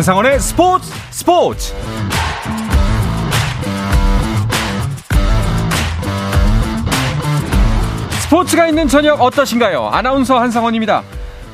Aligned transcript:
한상원의 0.00 0.40
스포츠 0.40 0.90
스포츠 1.10 1.74
스포츠가 8.22 8.66
있는 8.68 8.88
저녁 8.88 9.20
어떠신가요? 9.20 9.90
아나운서 9.92 10.40
한상원입니다. 10.40 11.02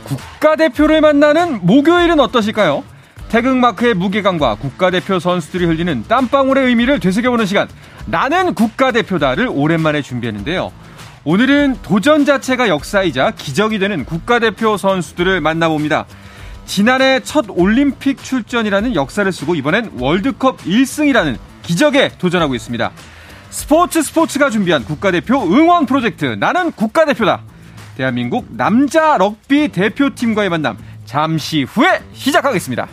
국가대표를 0.05 1.01
만나는 1.01 1.67
목요일은 1.67 2.21
어떠실까요? 2.21 2.85
태극마크의 3.31 3.95
무게감과 3.95 4.55
국가대표 4.61 5.19
선수들이 5.19 5.65
흘리는 5.65 6.05
땀방울의 6.07 6.67
의미를 6.67 7.01
되새겨보는 7.01 7.47
시간. 7.47 7.67
나는 8.07 8.55
국가대표다를 8.55 9.49
오랜만에 9.51 10.03
준비했는데요. 10.03 10.71
오늘은 11.25 11.79
도전 11.83 12.25
자체가 12.25 12.69
역사이자 12.69 13.33
기적이 13.33 13.81
되는 13.81 14.05
국가대표 14.05 14.77
선수들을 14.77 15.41
만나봅니다. 15.41 16.07
지난해 16.67 17.21
첫 17.21 17.47
올림픽 17.49 18.23
출전이라는 18.23 18.95
역사를 18.95 19.31
쓰고 19.31 19.55
이번엔 19.55 19.93
월드컵 19.99 20.59
1승이라는 20.59 21.39
기적에 21.63 22.11
도전하고 22.19 22.55
있습니다. 22.55 22.91
스포츠 23.51 24.03
스포츠가 24.03 24.51
준비한 24.51 24.85
국가대표 24.85 25.43
응원 25.43 25.87
프로젝트 25.87 26.25
나는 26.27 26.73
국가대표다. 26.73 27.43
대한민국 27.97 28.47
남자 28.51 29.17
럭비 29.17 29.69
대표팀과의 29.69 30.51
만남 30.51 30.77
잠시 31.07 31.63
후에 31.63 32.03
시작하겠습니다. 32.13 32.87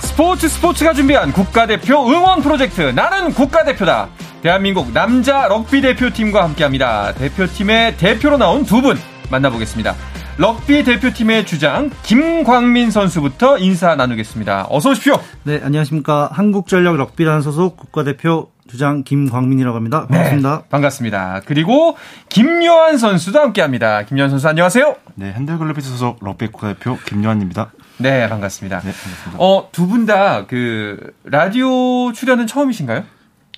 스포츠 0.00 0.48
스포츠가 0.48 0.92
준비한 0.92 1.32
국가대표 1.32 2.06
응원 2.06 2.42
프로젝트 2.42 2.82
나는 2.82 3.32
국가대표다. 3.32 4.08
대한민국 4.42 4.92
남자 4.92 5.46
럭비 5.46 5.80
대표팀과 5.80 6.42
함께합니다. 6.44 7.12
대표팀의 7.14 7.96
대표로 7.96 8.36
나온 8.38 8.64
두 8.64 8.82
분 8.82 8.96
만나보겠습니다. 9.30 9.94
럭비 10.36 10.82
대표팀의 10.82 11.46
주장 11.46 11.90
김광민 12.02 12.90
선수부터 12.90 13.58
인사 13.58 13.94
나누겠습니다. 13.94 14.66
어서 14.68 14.90
오십시오. 14.90 15.14
네, 15.44 15.60
안녕하십니까. 15.62 16.28
한국전력 16.32 16.96
럭비단 16.96 17.40
소속 17.42 17.76
국가대표 17.76 18.50
주장 18.68 19.04
김광민이라고 19.04 19.76
합니다. 19.76 20.06
반갑습니다. 20.08 20.56
네, 20.58 20.68
반갑습니다. 20.70 21.42
그리고 21.46 21.96
김요한 22.28 22.98
선수도 22.98 23.38
함께합니다. 23.40 24.02
김요한 24.04 24.30
선수 24.30 24.48
안녕하세요. 24.48 24.96
네, 25.14 25.32
현대글로비스 25.32 25.90
소속 25.90 26.18
럭비 26.22 26.48
국가대표 26.48 26.98
김요한입니다. 27.06 27.70
네, 27.98 28.28
반갑습니다. 28.28 28.80
네, 28.80 28.92
반갑습니다. 28.92 29.36
어, 29.38 29.68
두 29.70 29.86
분 29.86 30.06
다 30.06 30.46
그 30.48 31.12
라디오 31.24 32.12
출연은 32.12 32.46
처음이신가요? 32.46 33.04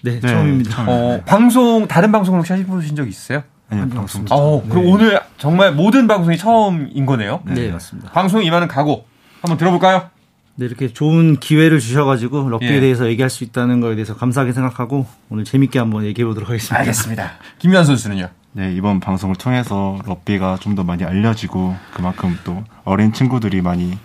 네, 0.04 0.20
네 0.20 0.28
처음입니다. 0.28 0.82
어, 0.82 1.16
네. 1.16 1.24
방송 1.24 1.88
다른 1.88 2.12
방송을 2.12 2.40
혹시 2.40 2.52
하셔보신 2.52 2.94
적 2.94 3.08
있으세요? 3.08 3.42
아니요, 3.70 3.88
방송. 3.88 4.24
어, 4.30 4.62
그럼 4.68 4.84
네. 4.84 4.90
오늘 4.90 5.20
정말 5.38 5.72
모든 5.72 6.06
방송이 6.06 6.36
처음인 6.36 7.06
거네요? 7.06 7.40
네, 7.46 7.54
네. 7.54 7.72
맞습니다. 7.72 8.10
방송 8.12 8.44
임하는 8.44 8.68
각오 8.68 9.04
한번 9.40 9.56
들어볼까요? 9.56 10.10
네, 10.56 10.66
이렇게 10.66 10.92
좋은 10.92 11.40
기회를 11.40 11.80
주셔가지고 11.80 12.48
럭비에 12.50 12.76
예. 12.76 12.80
대해서 12.80 13.06
얘기할 13.08 13.28
수 13.30 13.42
있다는 13.42 13.80
거에 13.80 13.94
대해서 13.96 14.14
감사하게 14.14 14.52
생각하고 14.52 15.06
오늘 15.30 15.44
재밌게 15.44 15.78
한번 15.78 16.04
얘기해 16.04 16.24
보도록 16.26 16.48
하겠습니다. 16.50 16.78
알겠습니다. 16.78 17.32
김현 17.58 17.84
선수는요? 17.84 18.28
네, 18.52 18.72
이번 18.72 19.00
방송을 19.00 19.34
통해서 19.34 19.98
럭비가 20.06 20.58
좀 20.60 20.76
더 20.76 20.84
많이 20.84 21.02
알려지고 21.04 21.74
그만큼 21.94 22.38
또 22.44 22.62
어린 22.84 23.12
친구들이 23.12 23.62
많이 23.62 23.98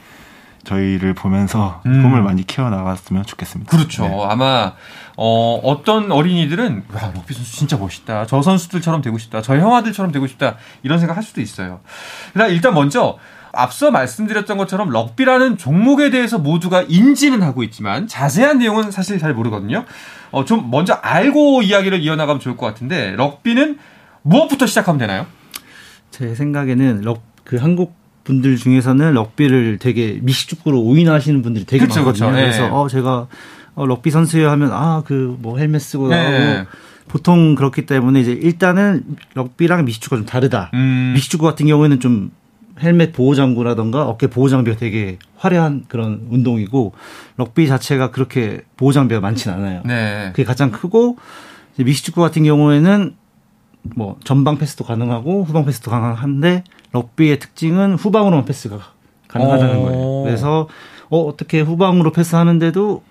저희를 0.69 1.15
보면서 1.15 1.81
음. 1.87 2.03
꿈을 2.03 2.21
많이 2.21 2.45
키워나갔으면 2.45 3.25
좋겠습니다. 3.25 3.75
그렇죠. 3.75 4.03
네. 4.07 4.25
아마 4.29 4.73
어, 5.17 5.59
어떤 5.63 6.11
어린이들은 6.11 6.85
와 6.93 7.11
럭비 7.13 7.33
선수 7.33 7.55
진짜 7.55 7.77
멋있다. 7.77 8.27
저 8.27 8.41
선수들처럼 8.41 9.01
되고 9.01 9.17
싶다. 9.17 9.41
저 9.41 9.57
형아들처럼 9.57 10.11
되고 10.11 10.27
싶다. 10.27 10.57
이런 10.83 10.99
생각 10.99 11.17
할 11.17 11.23
수도 11.23 11.41
있어요. 11.41 11.79
일단 12.49 12.75
먼저 12.75 13.17
앞서 13.51 13.89
말씀드렸던 13.89 14.57
것처럼 14.57 14.89
럭비라는 14.89 15.57
종목에 15.57 16.11
대해서 16.11 16.37
모두가 16.37 16.83
인지는 16.87 17.41
하고 17.41 17.63
있지만 17.63 18.05
자세한 18.07 18.59
내용은 18.59 18.91
사실 18.91 19.17
잘 19.17 19.33
모르거든요. 19.33 19.85
어, 20.29 20.45
좀 20.45 20.69
먼저 20.69 20.93
알고 20.93 21.63
이야기를 21.63 22.01
이어나가면 22.01 22.39
좋을 22.39 22.55
것 22.55 22.67
같은데 22.67 23.11
럭비는 23.13 23.79
무엇부터 24.21 24.67
시작하면 24.67 24.99
되나요? 24.99 25.25
제 26.11 26.35
생각에는 26.35 27.01
럭, 27.01 27.23
그 27.43 27.57
한국 27.57 27.98
분들 28.29 28.57
중에서는 28.57 29.13
럭비를 29.15 29.79
되게 29.79 30.19
미식축구로 30.21 30.79
오인하시는 30.81 31.41
분들이 31.41 31.65
되게 31.65 31.85
그쵸, 31.87 32.01
많거든요. 32.01 32.27
그쵸, 32.27 32.35
네. 32.35 32.41
그래서 32.43 32.67
어 32.71 32.87
제가 32.87 33.27
어, 33.75 33.85
럭비 33.87 34.11
선수예요 34.11 34.49
하면 34.51 34.69
아 34.71 35.01
그 35.03 35.35
뭐 35.41 35.57
헬멧 35.57 35.81
쓰고 35.81 36.09
네. 36.09 36.15
나오고 36.55 36.67
보통 37.07 37.55
그렇기 37.55 37.87
때문에 37.87 38.19
이제 38.21 38.31
일단은 38.33 39.03
럭비랑 39.33 39.83
미식축구가 39.85 40.19
좀 40.19 40.25
다르다. 40.27 40.69
음. 40.75 41.13
미식축구 41.15 41.43
같은 41.43 41.65
경우에는 41.65 41.99
좀 41.99 42.29
헬멧 42.81 43.13
보호 43.13 43.33
장구라던가 43.33 44.05
어깨 44.07 44.27
보호 44.27 44.47
장비가 44.47 44.77
되게 44.77 45.17
화려한 45.37 45.85
그런 45.87 46.27
운동이고 46.29 46.93
럭비 47.37 47.67
자체가 47.67 48.11
그렇게 48.11 48.61
보호 48.77 48.91
장비가 48.91 49.19
많지는 49.21 49.57
않아요. 49.57 49.81
네. 49.85 50.29
그게 50.33 50.43
가장 50.43 50.69
크고 50.71 51.17
미식축구 51.77 52.21
같은 52.21 52.43
경우에는 52.43 53.15
뭐 53.81 54.17
전방 54.23 54.57
패스도 54.57 54.83
가능하고 54.83 55.43
후방 55.43 55.65
패스도 55.65 55.91
가능한데 55.91 56.63
럭비의 56.91 57.39
특징은 57.39 57.95
후방으로만 57.95 58.45
패스가 58.45 58.79
가능하다는 59.27 59.77
오. 59.77 59.83
거예요. 59.83 60.23
그래서 60.23 60.67
어, 61.09 61.21
어떻게 61.21 61.61
후방으로 61.61 62.11
패스하는데도 62.11 63.03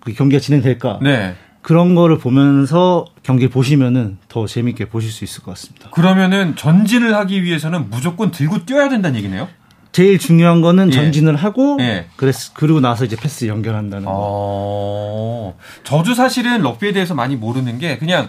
그 0.00 0.12
경기가 0.12 0.40
진행될까? 0.40 1.00
네. 1.02 1.34
그런 1.62 1.96
거를 1.96 2.18
보면서 2.18 3.06
경기를 3.24 3.50
보시면은 3.50 4.18
더 4.28 4.46
재밌게 4.46 4.88
보실 4.88 5.10
수 5.10 5.24
있을 5.24 5.42
것 5.42 5.50
같습니다. 5.52 5.90
그러면은 5.90 6.54
전진을 6.54 7.12
하기 7.16 7.42
위해서는 7.42 7.90
무조건 7.90 8.30
들고 8.30 8.64
뛰어야 8.64 8.88
된다는 8.88 9.18
얘기네요? 9.18 9.48
제일 9.90 10.18
중요한 10.18 10.60
거는 10.60 10.88
예. 10.88 10.92
전진을 10.92 11.34
하고 11.34 11.78
예. 11.80 12.06
그래서 12.16 12.52
그리고 12.54 12.80
나서 12.80 13.04
이제 13.04 13.16
패스 13.16 13.46
연결한다는 13.46 14.04
거. 14.04 14.12
어... 14.14 15.58
저도 15.82 16.14
사실은 16.14 16.60
럭비에 16.60 16.92
대해서 16.92 17.14
많이 17.14 17.34
모르는 17.34 17.78
게 17.78 17.98
그냥 17.98 18.28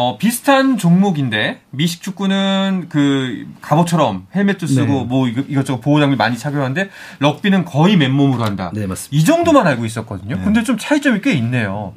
어, 0.00 0.16
비슷한 0.16 0.78
종목인데 0.78 1.60
미식 1.70 2.02
축구는 2.02 2.86
그 2.88 3.48
갑옷처럼 3.60 4.28
헬멧도 4.32 4.68
쓰고 4.68 4.92
네. 4.92 5.04
뭐 5.08 5.26
이것저것 5.26 5.80
보호 5.80 5.98
장비 5.98 6.14
많이 6.14 6.38
착용하는데 6.38 6.88
럭비는 7.18 7.64
거의 7.64 7.96
맨몸으로 7.96 8.44
한다. 8.44 8.70
네, 8.72 8.86
맞습니다. 8.86 9.20
이 9.20 9.24
정도만 9.24 9.66
알고 9.66 9.84
있었거든요. 9.84 10.36
네. 10.36 10.44
근데 10.44 10.62
좀 10.62 10.78
차이점이 10.78 11.20
꽤 11.20 11.32
있네요. 11.32 11.94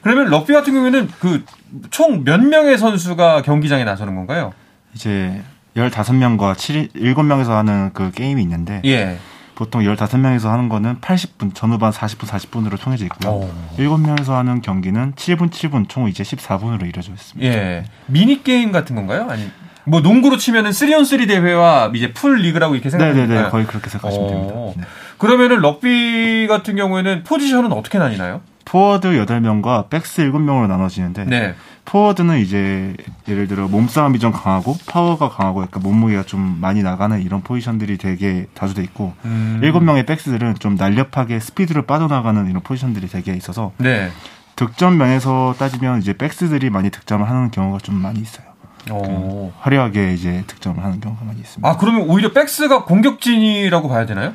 그러면 0.00 0.30
럭비 0.30 0.54
같은 0.54 0.72
경우에는 0.72 1.08
그 1.20 1.44
총 1.90 2.24
몇 2.24 2.40
명의 2.42 2.78
선수가 2.78 3.42
경기장에 3.42 3.84
나서는 3.84 4.14
건가요? 4.14 4.54
이제 4.94 5.42
15명과 5.76 6.56
7, 6.56 6.88
7명에서 6.94 7.48
하는 7.50 7.90
그 7.92 8.10
게임이 8.12 8.40
있는데 8.42 8.80
예. 8.86 9.18
보통 9.62 9.82
15명에서 9.82 10.48
하는 10.48 10.68
거는 10.68 10.96
80분, 11.00 11.54
전후반 11.54 11.92
40분, 11.92 12.26
40분으로 12.26 12.80
통해져 12.80 13.04
있고요. 13.04 13.32
오. 13.32 13.50
7명에서 13.78 14.32
하는 14.32 14.60
경기는 14.60 15.12
7분, 15.14 15.50
7분, 15.50 15.88
총 15.88 16.08
이제 16.08 16.24
14분으로 16.24 16.88
이루어져 16.88 17.12
있습니다. 17.12 17.48
예. 17.48 17.84
미니게임 18.06 18.72
같은 18.72 18.96
건가요? 18.96 19.28
아니, 19.30 19.48
뭐 19.84 20.00
농구로 20.00 20.36
치면은 20.36 20.72
3on3 20.72 21.28
대회와 21.28 21.92
이제 21.94 22.12
풀 22.12 22.38
리그라고 22.38 22.74
이렇게 22.74 22.90
생각하면 22.90 23.28
네네네. 23.28 23.50
거의 23.50 23.64
그렇게 23.64 23.88
생각하시면 23.88 24.28
됩니다. 24.28 24.54
네. 24.76 24.82
그러면은 25.18 25.60
럭비 25.60 26.48
같은 26.48 26.74
경우에는 26.74 27.22
포지션은 27.22 27.70
어떻게 27.72 27.98
나뉘나요? 27.98 28.40
포워드 28.64 29.08
8명과 29.08 29.90
backs 29.90 30.22
7명으로 30.22 30.66
나눠지는데 30.66 31.24
네. 31.26 31.54
포워드는 31.84 32.38
이제 32.38 32.94
예를 33.28 33.48
들어 33.48 33.68
몸싸움이 33.68 34.18
좀 34.18 34.32
강하고 34.32 34.76
파워가 34.86 35.28
강하고 35.28 35.62
약간 35.62 35.82
몸무게가 35.82 36.22
좀 36.22 36.58
많이 36.60 36.82
나가는 36.82 37.20
이런 37.20 37.42
포지션들이 37.42 37.98
되게 37.98 38.46
자주 38.54 38.74
돼 38.74 38.82
있고 38.82 39.12
음. 39.24 39.60
7명의 39.62 40.06
backs들은 40.06 40.56
좀 40.56 40.76
날렵하게 40.76 41.40
스피드를 41.40 41.82
빠져나가는 41.82 42.48
이런 42.48 42.62
포지션들이 42.62 43.08
되게 43.08 43.34
있어서 43.34 43.72
네. 43.78 44.10
득점 44.56 44.96
면에서 44.96 45.54
따지면 45.58 46.00
이제 46.00 46.12
backs들이 46.12 46.70
많이 46.70 46.90
득점을 46.90 47.28
하는 47.28 47.50
경우가 47.50 47.78
좀 47.78 47.96
많이 47.96 48.20
있어요. 48.20 48.46
오. 48.90 49.52
화려하게 49.60 50.14
이제 50.14 50.44
득점을 50.46 50.82
하는 50.82 51.00
경우가 51.00 51.24
많이 51.24 51.40
있습니다. 51.40 51.68
아 51.68 51.76
그러면 51.76 52.08
오히려 52.08 52.32
backs가 52.32 52.84
공격진이라고 52.84 53.88
봐야 53.88 54.06
되나요? 54.06 54.34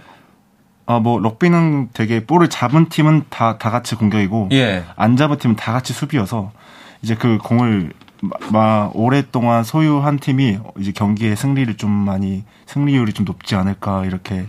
아, 0.89 0.99
뭐, 0.99 1.19
럭비는 1.19 1.89
되게 1.91 2.25
볼을 2.25 2.47
잡은 2.47 2.87
팀은 2.87 3.25
다, 3.29 3.57
다 3.57 3.69
같이 3.69 3.95
공격이고, 3.95 4.47
예. 4.53 4.85
안 4.95 5.17
잡은 5.17 5.37
팀은 5.37 5.57
다 5.57 5.73
같이 5.73 5.91
수비여서, 5.91 6.53
이제 7.01 7.15
그 7.15 7.37
공을 7.37 7.93
막 8.51 8.91
오랫동안 8.95 9.63
소유한 9.63 10.19
팀이 10.19 10.57
이제 10.79 10.91
경기의 10.91 11.35
승리를 11.35 11.77
좀 11.77 11.91
많이 11.91 12.43
승리율이 12.65 13.13
좀 13.13 13.25
높지 13.25 13.55
않을까 13.55 14.05
이렇게 14.05 14.45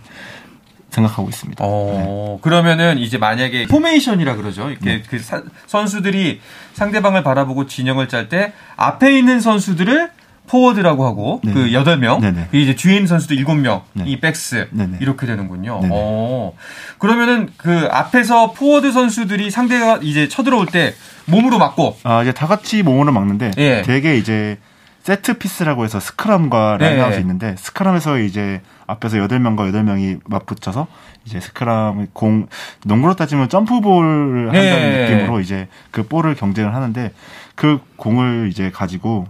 생각하고 0.89 1.29
있습니다. 1.29 1.63
어, 1.63 2.37
네. 2.37 2.39
그러면은 2.41 2.97
이제 2.97 3.17
만약에 3.17 3.67
포메이션이라 3.67 4.35
그러죠. 4.35 4.69
이렇게 4.69 4.85
네. 4.85 5.03
그 5.07 5.19
사, 5.19 5.43
선수들이 5.67 6.41
상대방을 6.73 7.23
바라보고 7.23 7.67
진영을 7.67 8.07
짤 8.09 8.27
때 8.27 8.53
앞에 8.75 9.17
있는 9.17 9.39
선수들을 9.39 10.11
포워드라고 10.49 11.05
하고 11.05 11.39
네. 11.43 11.53
그 11.53 11.67
8명, 11.67 12.19
네네. 12.19 12.47
이제 12.51 12.75
뒤에 12.75 12.95
있는 12.95 13.07
선수도 13.07 13.35
7명, 13.35 13.83
네. 13.93 14.03
이 14.07 14.19
backs 14.19 14.69
네네. 14.71 14.97
이렇게 14.99 15.27
되는군요. 15.27 15.79
어. 15.91 16.53
그러면은 16.97 17.49
그 17.55 17.87
앞에서 17.91 18.51
포워드 18.51 18.91
선수들이 18.91 19.51
상대가 19.51 19.99
이제 20.01 20.27
쳐들어올 20.27 20.65
때 20.65 20.95
몸으로 21.25 21.59
막고 21.59 21.97
아, 22.03 22.23
이제 22.23 22.31
다 22.31 22.47
같이 22.47 22.81
몸으로 22.81 23.11
막는데 23.11 23.51
예. 23.57 23.83
되게 23.83 24.17
이제 24.17 24.57
set 25.03 25.37
piece라고 25.37 25.85
해서 25.85 25.99
스크럼과 25.99 26.77
라인아웃이 26.79 27.15
네. 27.15 27.21
있는데 27.21 27.55
스크럼에서 27.57 28.19
이제 28.19 28.61
앞에서 28.87 29.17
8명과 29.17 29.71
8명이 29.71 30.19
맞붙여서 30.25 30.87
이제 31.25 31.39
스크럼 31.39 32.07
공 32.13 32.47
농구로 32.85 33.15
따지면 33.15 33.49
점프볼을 33.49 34.47
한다는 34.47 34.91
네. 34.91 35.09
느낌으로 35.09 35.39
이제 35.39 35.67
그 35.91 36.07
볼을 36.07 36.35
경쟁을 36.35 36.73
하는데 36.73 37.11
그 37.55 37.79
공을 37.97 38.49
이제 38.51 38.71
가지고 38.71 39.27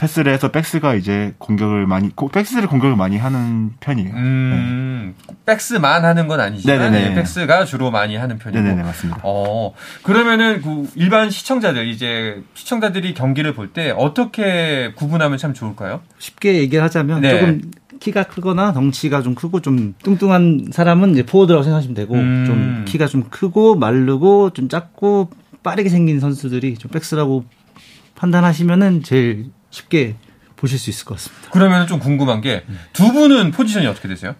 패스를 0.00 0.32
해서 0.32 0.50
백스가 0.50 0.94
이제 0.94 1.34
공격을 1.36 1.86
많이 1.86 2.08
백스를 2.32 2.68
공격을 2.68 2.96
많이 2.96 3.18
하는 3.18 3.72
편이에요. 3.80 4.14
음, 4.14 5.14
네. 5.28 5.34
백스만 5.44 6.06
하는 6.06 6.26
건 6.26 6.40
아니지만 6.40 6.78
네네네. 6.92 7.14
백스가 7.16 7.66
주로 7.66 7.90
많이 7.90 8.16
하는 8.16 8.38
편이고. 8.38 8.62
네네 8.62 8.82
맞습니다. 8.82 9.20
어 9.24 9.74
그러면은 10.02 10.62
그 10.62 10.88
일반 10.94 11.28
시청자들 11.30 11.86
이제 11.88 12.42
시청자들이 12.54 13.12
경기를 13.14 13.52
볼 13.54 13.70
때 13.74 13.90
어떻게 13.96 14.92
구분하면 14.96 15.36
참 15.38 15.52
좋을까요? 15.54 16.00
쉽게 16.18 16.54
얘기를 16.54 16.82
하자면 16.82 17.20
네. 17.20 17.30
조금 17.38 17.60
키가 18.00 18.24
크거나 18.24 18.72
덩치가 18.72 19.20
좀 19.22 19.34
크고 19.34 19.60
좀 19.60 19.94
뚱뚱한 20.02 20.70
사람은 20.72 21.12
이제 21.12 21.24
포워드라고 21.26 21.62
생각하시면 21.62 21.94
되고 21.94 22.14
음. 22.14 22.44
좀 22.46 22.84
키가 22.88 23.06
좀 23.06 23.24
크고 23.30 23.76
마르고 23.76 24.50
좀 24.54 24.68
작고 24.70 25.30
빠르게 25.62 25.90
생긴 25.90 26.18
선수들이 26.20 26.78
좀 26.78 26.90
backs라고 26.90 27.44
판단하시면은 28.16 29.02
제일 29.02 29.50
쉽게 29.70 30.16
보실 30.56 30.78
수 30.78 30.90
있을 30.90 31.04
것 31.04 31.14
같습니다. 31.16 31.48
그러면 31.52 31.86
좀 31.86 31.98
궁금한 31.98 32.40
게 32.40 32.64
두 32.92 33.12
분은 33.12 33.50
포지션이 33.52 33.86
어떻게 33.86 34.08
되세요? 34.08 34.34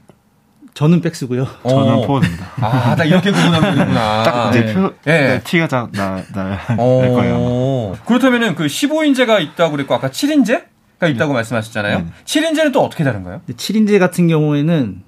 저는 0.75 1.01
backs고요. 1.01 1.47
저는 1.69 2.07
포워드입니다. 2.07 2.47
아, 2.61 2.95
나 2.95 3.05
이렇게 3.05 3.31
구분하면 3.33 3.75
되구나. 3.77 4.23
딱 4.23 4.51
이제 4.51 4.65
네. 4.67 4.75
표, 4.75 4.95
네. 5.05 5.41
티가 5.43 5.67
딱 5.69 5.91
나, 5.93 6.23
나, 6.33 6.59
날 6.69 6.77
거예요. 6.77 7.97
그렇다면은 8.07 8.55
그 8.55 8.67
15인제가 8.67 9.43
있다고 9.43 9.73
그랬고, 9.73 9.95
아까 9.95 10.11
7인제 10.11 10.65
가 11.01 11.09
있다고 11.09 11.33
네. 11.33 11.39
말씀하셨잖아요. 11.39 11.99
네. 11.99 12.07
7인제는 12.25 12.73
또 12.73 12.83
어떻게 12.85 13.03
다른가요? 13.05 13.41
7인제 13.51 13.99
같은 13.99 14.29
경우에는 14.29 15.03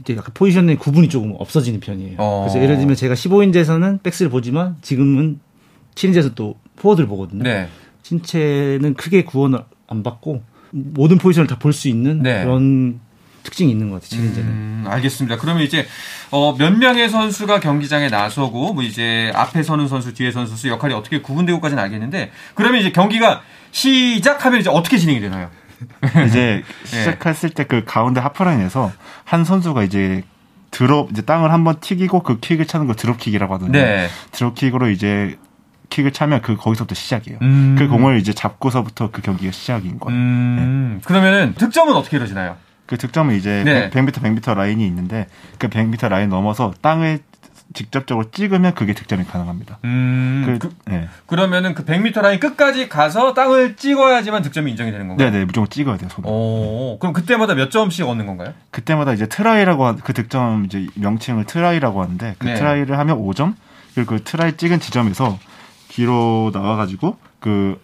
이제 0.00 0.16
약간 0.16 0.30
포지션의 0.32 0.76
구분이 0.76 1.08
조금 1.08 1.34
없어지는 1.38 1.80
편이에요. 1.80 2.14
어. 2.18 2.46
그래서 2.46 2.62
예를 2.62 2.76
들면 2.76 2.94
제가 2.94 3.14
15인제에서는 3.14 4.02
백스를 4.02 4.30
보지만 4.30 4.76
지금은 4.80 5.40
7인제에서 5.96 6.34
또 6.34 6.54
포워드를 6.76 7.08
보거든요. 7.08 7.42
네. 7.42 7.68
신체는 8.10 8.94
크게 8.94 9.22
구원을 9.24 9.60
안 9.88 10.02
받고 10.02 10.42
모든 10.70 11.18
포지션을 11.18 11.46
다 11.46 11.56
볼 11.56 11.72
수 11.72 11.88
있는 11.88 12.22
네. 12.22 12.42
그런 12.44 13.00
특징이 13.42 13.70
있는 13.70 13.88
것 13.90 14.02
같아요. 14.02 14.20
챌린저는. 14.20 14.48
음, 14.50 14.84
알겠습니다. 14.86 15.38
그러면 15.38 15.62
이제 15.62 15.86
어, 16.30 16.54
몇 16.58 16.76
명의 16.76 17.08
선수가 17.08 17.60
경기장에 17.60 18.08
나서고 18.08 18.74
뭐 18.74 18.82
이제 18.82 19.32
앞에 19.34 19.62
서는 19.62 19.88
선수, 19.88 20.12
뒤에 20.12 20.30
서는 20.30 20.46
선수 20.46 20.68
역할이 20.68 20.92
어떻게 20.92 21.20
구분되고까지는 21.22 21.82
알겠는데 21.82 22.32
그러면 22.54 22.80
이제 22.80 22.90
경기가 22.92 23.42
시작하면 23.70 24.60
이제 24.60 24.68
어떻게 24.70 24.98
진행이 24.98 25.20
되나요? 25.20 25.48
이제 26.26 26.62
네. 26.82 26.84
시작했을 26.84 27.50
때 27.50 27.64
그 27.64 27.84
가운데 27.86 28.20
하프라인에서 28.20 28.92
한 29.24 29.44
선수가 29.44 29.84
이제 29.84 30.22
드롭 30.70 31.10
이제 31.12 31.22
땅을 31.22 31.50
한번 31.52 31.80
튀기고 31.80 32.22
그 32.22 32.38
킥을 32.40 32.66
차는 32.66 32.86
걸 32.86 32.96
드롭킥이라고 32.96 33.54
하거든요. 33.54 33.72
네. 33.72 34.08
드롭킥으로 34.32 34.90
이제 34.90 35.38
킥을 35.90 36.12
차면 36.12 36.40
그 36.40 36.56
거기서부터 36.56 36.94
시작이에요. 36.94 37.38
음. 37.42 37.76
그 37.78 37.88
공을 37.88 38.18
이제 38.18 38.32
잡고서부터 38.32 39.10
그 39.10 39.20
경기가 39.20 39.52
시작인 39.52 39.98
거예요. 39.98 40.18
음. 40.18 40.94
네. 40.96 41.04
그러면은 41.04 41.54
득점은 41.54 41.94
어떻게 41.94 42.16
이루어지나요? 42.16 42.56
그 42.86 42.96
득점은 42.96 43.36
이제 43.36 43.62
네. 43.64 43.90
100m 43.90 44.14
100m 44.14 44.54
라인이 44.54 44.84
있는데 44.86 45.26
그 45.58 45.68
100m 45.68 46.08
라인 46.08 46.28
넘어서 46.30 46.72
땅을 46.80 47.20
직접적으로 47.72 48.30
찍으면 48.32 48.74
그게 48.74 48.94
득점이 48.94 49.24
가능합니다. 49.24 49.78
음, 49.84 50.58
그, 50.60 50.70
네. 50.86 51.08
그러면은 51.26 51.74
그 51.74 51.84
100m 51.84 52.20
라인 52.20 52.40
끝까지 52.40 52.88
가서 52.88 53.32
땅을 53.32 53.76
찍어야지만 53.76 54.42
득점이 54.42 54.72
인정이 54.72 54.90
되는 54.90 55.06
건가요? 55.06 55.30
네네, 55.30 55.44
무조건 55.44 55.68
찍어야 55.68 55.96
돼요, 55.96 56.08
손으로. 56.10 56.32
오, 56.32 56.98
그럼 56.98 57.12
그때마다 57.12 57.54
몇 57.54 57.70
점씩 57.70 58.08
얻는 58.08 58.26
건가요? 58.26 58.54
그때마다 58.70 59.12
이제 59.12 59.26
트라이라고 59.26 59.86
한, 59.86 59.96
그 59.98 60.12
득점 60.12 60.64
이제 60.64 60.88
명칭을 60.96 61.44
트라이라고 61.44 62.02
하는데 62.02 62.34
그 62.38 62.46
네. 62.46 62.54
트라이를 62.54 62.98
하면 62.98 63.18
5점, 63.18 63.54
그리고 63.94 64.16
그 64.16 64.24
트라이 64.24 64.56
찍은 64.56 64.80
지점에서 64.80 65.38
뒤로 65.90 66.50
나와가지고 66.54 67.18
그 67.40 67.80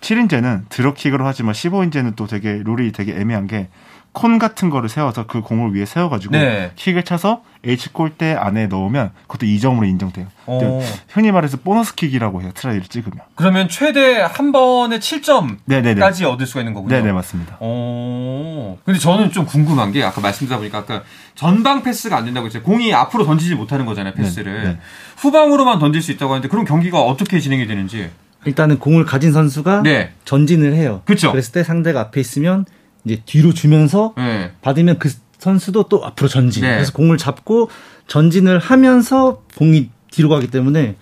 7인제는 0.00 0.68
드롭킥으로 0.68 1.26
하지만 1.26 1.54
15인제는 1.54 2.14
또 2.14 2.26
되게 2.26 2.62
룰이 2.64 2.92
되게 2.92 3.14
애매한 3.14 3.46
게 3.48 3.68
콘 4.12 4.38
같은 4.38 4.70
거를 4.70 4.88
세워서 4.88 5.26
그 5.26 5.42
공을 5.42 5.74
위에 5.74 5.84
세워가지고 5.84 6.32
네. 6.32 6.72
킥을 6.76 7.04
차서 7.04 7.42
H 7.64 7.92
골대 7.92 8.32
안에 8.34 8.66
넣으면 8.66 9.10
그것도 9.26 9.46
2점으로 9.46 9.86
인정돼요. 9.88 10.26
어. 10.46 10.80
흔히 11.08 11.30
말해서 11.30 11.58
보너스 11.58 11.94
킥이라고 11.94 12.42
해요. 12.42 12.50
트라이를 12.54 12.84
찍으면. 12.84 13.18
그러면 13.34 13.68
최대 13.68 14.20
한 14.20 14.52
번에 14.52 14.98
7점까지 14.98 16.24
얻을 16.24 16.46
수가 16.46 16.60
있는 16.60 16.74
거군요. 16.74 16.96
네네 16.96 17.12
맞습니다. 17.12 17.58
어. 17.60 18.78
근데 18.84 18.98
저는 18.98 19.30
좀 19.32 19.44
궁금한 19.44 19.92
게 19.92 20.02
아까 20.02 20.20
말씀드리다 20.20 20.58
보니까 20.58 20.78
아까 20.78 21.02
전방 21.34 21.82
패스가 21.82 22.16
안 22.16 22.24
된다고 22.24 22.46
했죠. 22.46 22.62
공이 22.62 22.92
앞으로 22.94 23.24
던지지 23.24 23.54
못하는 23.54 23.86
거잖아요. 23.86 24.14
패스를 24.14 24.62
네, 24.62 24.68
네. 24.70 24.78
후방으로만 25.18 25.78
던질 25.78 26.00
수 26.02 26.12
있다고 26.12 26.32
하는데 26.32 26.48
그럼 26.48 26.64
경기가 26.64 27.00
어떻게 27.02 27.38
진행이 27.40 27.66
되는지. 27.66 28.10
일단은 28.44 28.78
공을 28.78 29.04
가진 29.04 29.32
선수가 29.32 29.82
네. 29.82 30.12
전진을 30.24 30.74
해요. 30.74 31.02
그렇죠. 31.04 31.30
그랬을 31.32 31.52
때 31.52 31.64
상대가 31.64 32.00
앞에 32.00 32.20
있으면 32.20 32.64
이제 33.04 33.22
뒤로 33.26 33.52
주면서 33.54 34.14
네. 34.16 34.52
받으면 34.60 34.98
그 34.98 35.10
선수도 35.38 35.84
또 35.84 36.04
앞으로 36.04 36.28
전진. 36.28 36.62
네. 36.62 36.74
그래서 36.74 36.92
공을 36.92 37.16
잡고 37.16 37.70
전진을 38.06 38.58
하면서 38.58 39.42
공이 39.56 39.90
뒤로 40.10 40.28
가기 40.28 40.48
때문에 40.48 40.96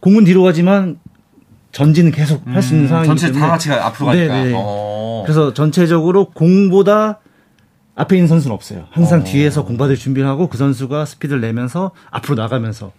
공은 0.00 0.24
뒤로 0.24 0.42
가지만 0.42 0.98
전진은 1.72 2.12
계속 2.12 2.46
할 2.46 2.62
수 2.62 2.72
있는 2.74 2.86
음, 2.86 2.88
상황이기 2.88 3.20
전체 3.20 3.38
다 3.38 3.48
같이 3.48 3.70
앞으로 3.70 4.06
가니까. 4.06 4.34
네네. 4.34 4.52
어. 4.56 5.22
그래서 5.26 5.52
전체적으로 5.54 6.30
공보다 6.30 7.20
앞에 7.94 8.16
있는 8.16 8.28
선수는 8.28 8.54
없어요. 8.54 8.86
항상 8.90 9.20
어. 9.20 9.24
뒤에서 9.24 9.64
공 9.64 9.76
받을 9.76 9.96
준비를 9.96 10.28
하고 10.28 10.48
그 10.48 10.56
선수가 10.56 11.04
스피드를 11.04 11.40
내면서 11.40 11.90
앞으로 12.10 12.36
나가면서 12.36 12.92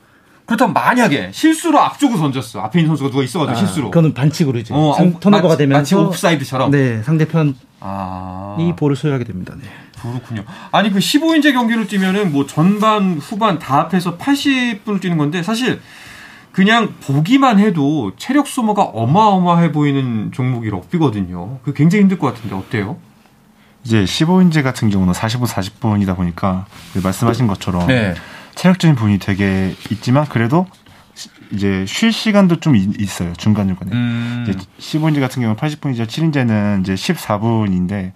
그렇다면 0.49 0.73
만약에 0.73 1.29
실수로 1.31 1.79
앞쪽으로 1.79 2.19
던졌어. 2.19 2.59
앞에 2.61 2.79
있는 2.79 2.89
선수가 2.89 3.11
누가 3.11 3.23
있어가지고 3.23 3.55
아, 3.55 3.59
실수로. 3.59 3.91
그거는 3.91 4.15
반칙으로 4.15 4.57
이제 4.57 4.73
어, 4.73 4.95
턴오버가 5.19 5.57
되면서 5.57 5.79
마치 5.79 5.95
옵사이드처럼. 5.95 6.71
네, 6.71 7.03
상대편이 7.03 7.53
아. 7.81 8.57
볼을 8.75 8.95
소유하게 8.95 9.25
됩니다. 9.25 9.53
네. 9.61 9.69
그렇군요. 10.01 10.43
아니 10.71 10.91
그 10.91 10.97
15인제 10.97 11.53
경기를 11.53 11.85
뛰면은 11.87 12.31
뭐 12.31 12.47
전반 12.47 13.19
후반 13.19 13.59
다 13.59 13.77
합해서 13.77 14.17
80분을 14.17 14.99
뛰는 14.99 15.17
건데 15.17 15.43
사실 15.43 15.81
그냥 16.51 16.95
보기만 17.01 17.59
해도 17.59 18.13
체력 18.17 18.47
소모가 18.47 18.83
어마어마해 18.83 19.71
보이는 19.71 20.31
종목이 20.31 20.71
럭비거든요. 20.71 21.59
그 21.63 21.73
굉장히 21.73 22.01
힘들 22.01 22.17
것 22.17 22.33
같은데 22.33 22.55
어때요? 22.55 22.97
이제 23.83 24.03
15인제 24.03 24.63
같은 24.63 24.89
경우는 24.89 25.13
45, 25.13 25.45
40분이다 25.45 26.15
보니까 26.15 26.65
말씀하신 27.03 27.45
것처럼 27.45 27.85
네. 27.85 28.15
체력적인 28.59 28.95
부분이 28.95 29.19
되게 29.19 29.73
있지만 29.89 30.25
그래도 30.25 30.67
이제 31.53 31.85
쉴 31.87 32.11
시간도 32.11 32.57
좀 32.59 32.75
있어요 32.75 33.31
중간 33.37 33.69
중간에. 33.69 33.91
음. 33.93 34.45
이제 34.45 34.59
15인제 34.79 35.21
같은 35.21 35.41
경우는 35.41 35.55
80분이죠. 35.55 36.05
7인제는 36.05 36.81
이제 36.81 36.93
14분인데 36.93 38.11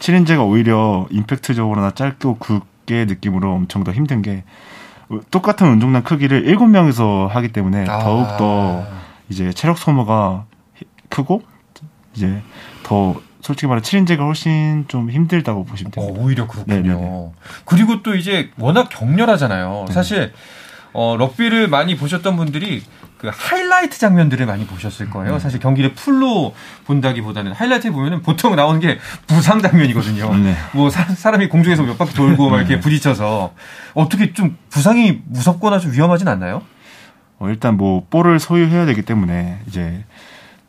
7인제가 0.00 0.46
오히려 0.46 1.06
임팩트적으로나 1.10 1.92
짧고 1.92 2.36
굵게 2.36 3.06
느낌으로 3.06 3.54
엄청 3.54 3.84
더 3.84 3.92
힘든 3.92 4.20
게 4.20 4.44
똑같은 5.30 5.66
운동량 5.68 6.02
크기를 6.02 6.44
7명이서 6.44 7.28
하기 7.28 7.48
때문에 7.48 7.86
아. 7.88 8.00
더욱 8.00 8.36
더 8.36 8.86
이제 9.30 9.50
체력 9.54 9.78
소모가 9.78 10.44
크고 11.08 11.42
이제 12.14 12.42
더 12.82 13.14
솔직히 13.44 13.66
말해 13.66 13.82
7인제가 13.82 14.20
훨씬 14.20 14.86
좀 14.88 15.10
힘들다고 15.10 15.64
보시면 15.64 15.92
됩니다. 15.92 16.18
어, 16.18 16.24
오히려 16.24 16.46
그렇군요. 16.46 16.76
네네네. 16.76 16.94
네, 16.94 17.00
네. 17.00 17.32
그리고 17.66 18.02
또 18.02 18.14
이제 18.14 18.50
워낙 18.58 18.88
격렬하잖아요. 18.88 19.84
네. 19.88 19.92
사실 19.92 20.32
어, 20.94 21.16
럭비를 21.18 21.68
많이 21.68 21.94
보셨던 21.94 22.36
분들이 22.36 22.82
그 23.18 23.30
하이라이트 23.30 23.98
장면들을 23.98 24.46
많이 24.46 24.64
보셨을 24.64 25.10
거예요. 25.10 25.34
음. 25.34 25.38
사실 25.38 25.60
경기를 25.60 25.92
풀로 25.92 26.54
본다기보다는 26.86 27.52
하이라이트에 27.52 27.90
보면은 27.90 28.22
보통 28.22 28.56
나오는 28.56 28.80
게 28.80 28.98
부상 29.26 29.60
장면이거든요. 29.60 30.34
네. 30.36 30.56
뭐 30.72 30.88
사, 30.88 31.30
람이 31.30 31.48
공중에서 31.50 31.82
몇 31.82 31.98
바퀴 31.98 32.14
돌고 32.14 32.48
막 32.48 32.56
이렇게 32.56 32.80
부딪혀서 32.80 33.52
어떻게 33.92 34.32
좀 34.32 34.56
부상이 34.70 35.20
무섭거나 35.26 35.80
좀 35.80 35.92
위험하진 35.92 36.28
않나요? 36.28 36.62
어, 37.38 37.50
일단 37.50 37.76
뭐 37.76 38.06
볼을 38.08 38.40
소유해야 38.40 38.86
되기 38.86 39.02
때문에 39.02 39.60
이제 39.66 40.02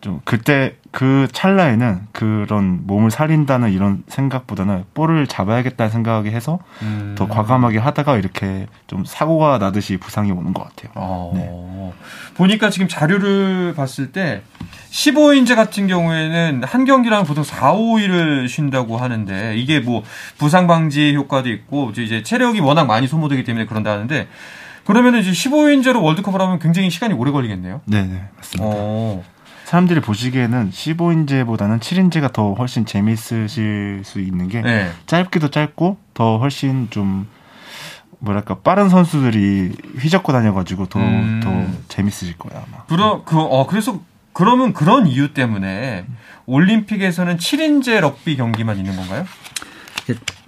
좀 0.06 0.22
그때 0.24 0.76
그 0.92 1.28
찰나에는 1.32 2.02
그런 2.12 2.82
몸을 2.86 3.10
살린다는 3.10 3.72
이런 3.72 4.04
생각보다는 4.08 4.84
볼을 4.94 5.26
잡아야겠다는 5.26 5.92
생각이 5.92 6.30
해서 6.30 6.60
음. 6.84 7.16
더 7.18 7.28
과감하게 7.28 7.80
하다가 7.80 8.18
이렇게 8.18 8.68
좀 8.86 9.04
사고가 9.04 9.58
나듯이 9.58 9.98
부상이 9.98 10.30
오는 10.30 10.54
것 10.54 10.64
같아요. 10.64 10.92
어. 10.94 11.32
네. 11.34 11.92
보니까 12.36 12.70
지금 12.70 12.88
자료를 12.88 13.74
봤을 13.76 14.12
때 14.12 14.44
15인제 14.92 15.56
같은 15.56 15.88
경우에는 15.88 16.62
한 16.64 16.86
경기랑 16.86 17.24
보통 17.24 17.44
4, 17.44 17.74
5일을 17.74 18.48
쉰다고 18.48 18.98
하는데 18.98 19.58
이게 19.58 19.80
뭐 19.80 20.04
부상 20.38 20.68
방지 20.68 21.16
효과도 21.16 21.50
있고 21.50 21.94
이제 21.98 22.22
체력이 22.22 22.60
워낙 22.60 22.86
많이 22.86 23.08
소모되기 23.08 23.44
때문에 23.44 23.66
그런다는데 23.66 24.28
그러면 24.86 25.16
이제 25.16 25.32
15인제로 25.32 26.04
월드컵을 26.04 26.40
하면 26.40 26.60
굉장히 26.60 26.92
시간이 26.92 27.16
오래 27.16 27.32
걸리겠네요. 27.32 27.82
네, 27.86 28.04
네 28.04 28.22
맞습니다. 28.38 28.70
어. 28.72 29.35
사람들이 29.66 30.00
보시기에는 30.00 30.70
15인제보다는 30.70 31.80
7인제가 31.80 32.32
더 32.32 32.54
훨씬 32.54 32.86
재미있으실 32.86 34.04
수 34.06 34.20
있는 34.20 34.48
게 34.48 34.62
네. 34.62 34.92
짧기도 35.08 35.50
짧고 35.50 35.98
더 36.14 36.38
훨씬 36.38 36.88
좀 36.92 37.28
뭐랄까 38.20 38.60
빠른 38.60 38.90
선수들이 38.90 39.72
휘젓고 40.00 40.32
다녀가지고 40.32 40.86
더더 40.86 41.00
음. 41.00 41.42
더 41.44 41.66
재밌으실 41.90 42.38
거야 42.38 42.64
아마. 42.68 42.84
그러 42.86 43.24
그어 43.24 43.66
그래서 43.66 44.00
그러면 44.34 44.74
그런 44.74 45.08
이유 45.08 45.34
때문에 45.34 46.06
올림픽에서는 46.46 47.38
7인제 47.38 48.02
럭비 48.02 48.38
경기만 48.38 48.78
있는 48.78 48.96
건가요? 48.96 49.26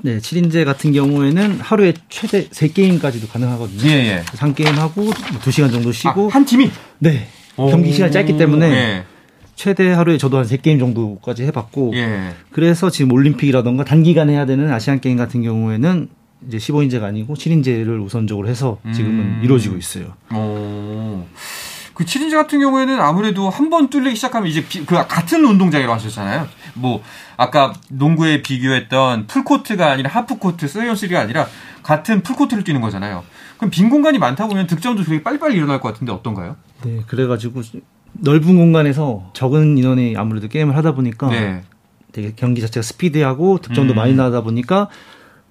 네, 0.02 0.20
7인제 0.20 0.64
같은 0.64 0.94
경우에는 0.94 1.60
하루에 1.60 1.94
최대 2.10 2.48
3게임까지도 2.50 3.32
가능하거든요. 3.32 3.90
예, 3.90 3.94
예. 3.94 4.24
3게임 4.26 4.76
하고 4.76 5.10
2시간 5.10 5.62
뭐 5.62 5.72
정도 5.72 5.92
쉬고 5.92 6.30
아, 6.32 6.36
한 6.36 6.46
팀이 6.46 6.72
네. 7.00 7.28
경기 7.58 7.92
시간이 7.92 8.12
짧기 8.12 8.38
때문에 8.38 8.66
예. 8.72 9.04
최대 9.56 9.92
하루에 9.92 10.18
저도 10.18 10.38
한 10.38 10.46
3게임 10.46 10.80
정도까지 10.80 11.44
해 11.44 11.52
봤고 11.52 11.92
예. 11.96 12.34
그래서 12.52 12.90
지금 12.92 13.12
올림픽이라던가 13.12 13.84
단기간에 13.84 14.34
해야 14.34 14.46
되는 14.46 14.72
아시안 14.72 15.00
게임 15.02 15.18
같은 15.18 15.42
경우에는 15.42 16.10
이제 16.48 16.58
15인제가 16.58 17.04
아니고 17.04 17.34
7인제를 17.34 18.04
우선적으로 18.06 18.48
해서 18.48 18.78
지금은 18.94 19.20
음. 19.20 19.42
이루어지고 19.44 19.76
있어요. 19.78 20.14
오. 20.34 21.26
그 21.96 22.06
7인제 22.06 22.36
같은 22.36 22.60
경우에는 22.60 23.00
아무래도 23.00 23.50
한 23.50 23.72
번 23.72 23.90
뚫리기 23.90 24.16
시작하면 24.16 24.48
이제 24.48 24.64
비, 24.64 24.86
그 24.86 24.94
같은 25.08 25.44
운동장이라고 25.44 25.92
하셨잖아요. 25.96 26.48
뭐 26.76 27.02
아까 27.38 27.74
농구에 27.90 28.44
비교했던 28.44 29.26
풀코트가 29.26 29.90
아니라 29.92 30.12
하프코트, 30.12 30.68
세이언스리가 30.68 31.20
아니라 31.20 31.48
같은 31.82 32.22
풀코트를 32.22 32.64
뛰는 32.64 32.82
거잖아요. 32.82 33.24
그럼 33.58 33.70
빈 33.72 33.90
공간이 33.90 34.18
많다 34.18 34.48
보면 34.48 34.68
득점도 34.68 35.04
되게 35.04 35.24
빨리빨리 35.24 35.56
일어날 35.56 35.80
것 35.82 35.92
같은데 35.92 36.12
어떤가요? 36.12 36.56
네, 36.84 37.02
그래가지고 37.08 37.62
넓은 38.14 38.56
공간에서 38.58 39.30
적은 39.34 39.78
인원이 39.78 40.16
아무래도 40.18 40.48
게임을 40.48 40.76
하다 40.76 40.94
보니까 40.94 41.30
네. 41.30 41.64
되게 42.12 42.34
경기 42.36 42.62
자체가 42.62 42.82
스피드하고 42.82 43.60
득점도 43.60 43.94
음. 43.94 43.96
많이 43.96 44.14
나다 44.16 44.42
보니까 44.42 44.90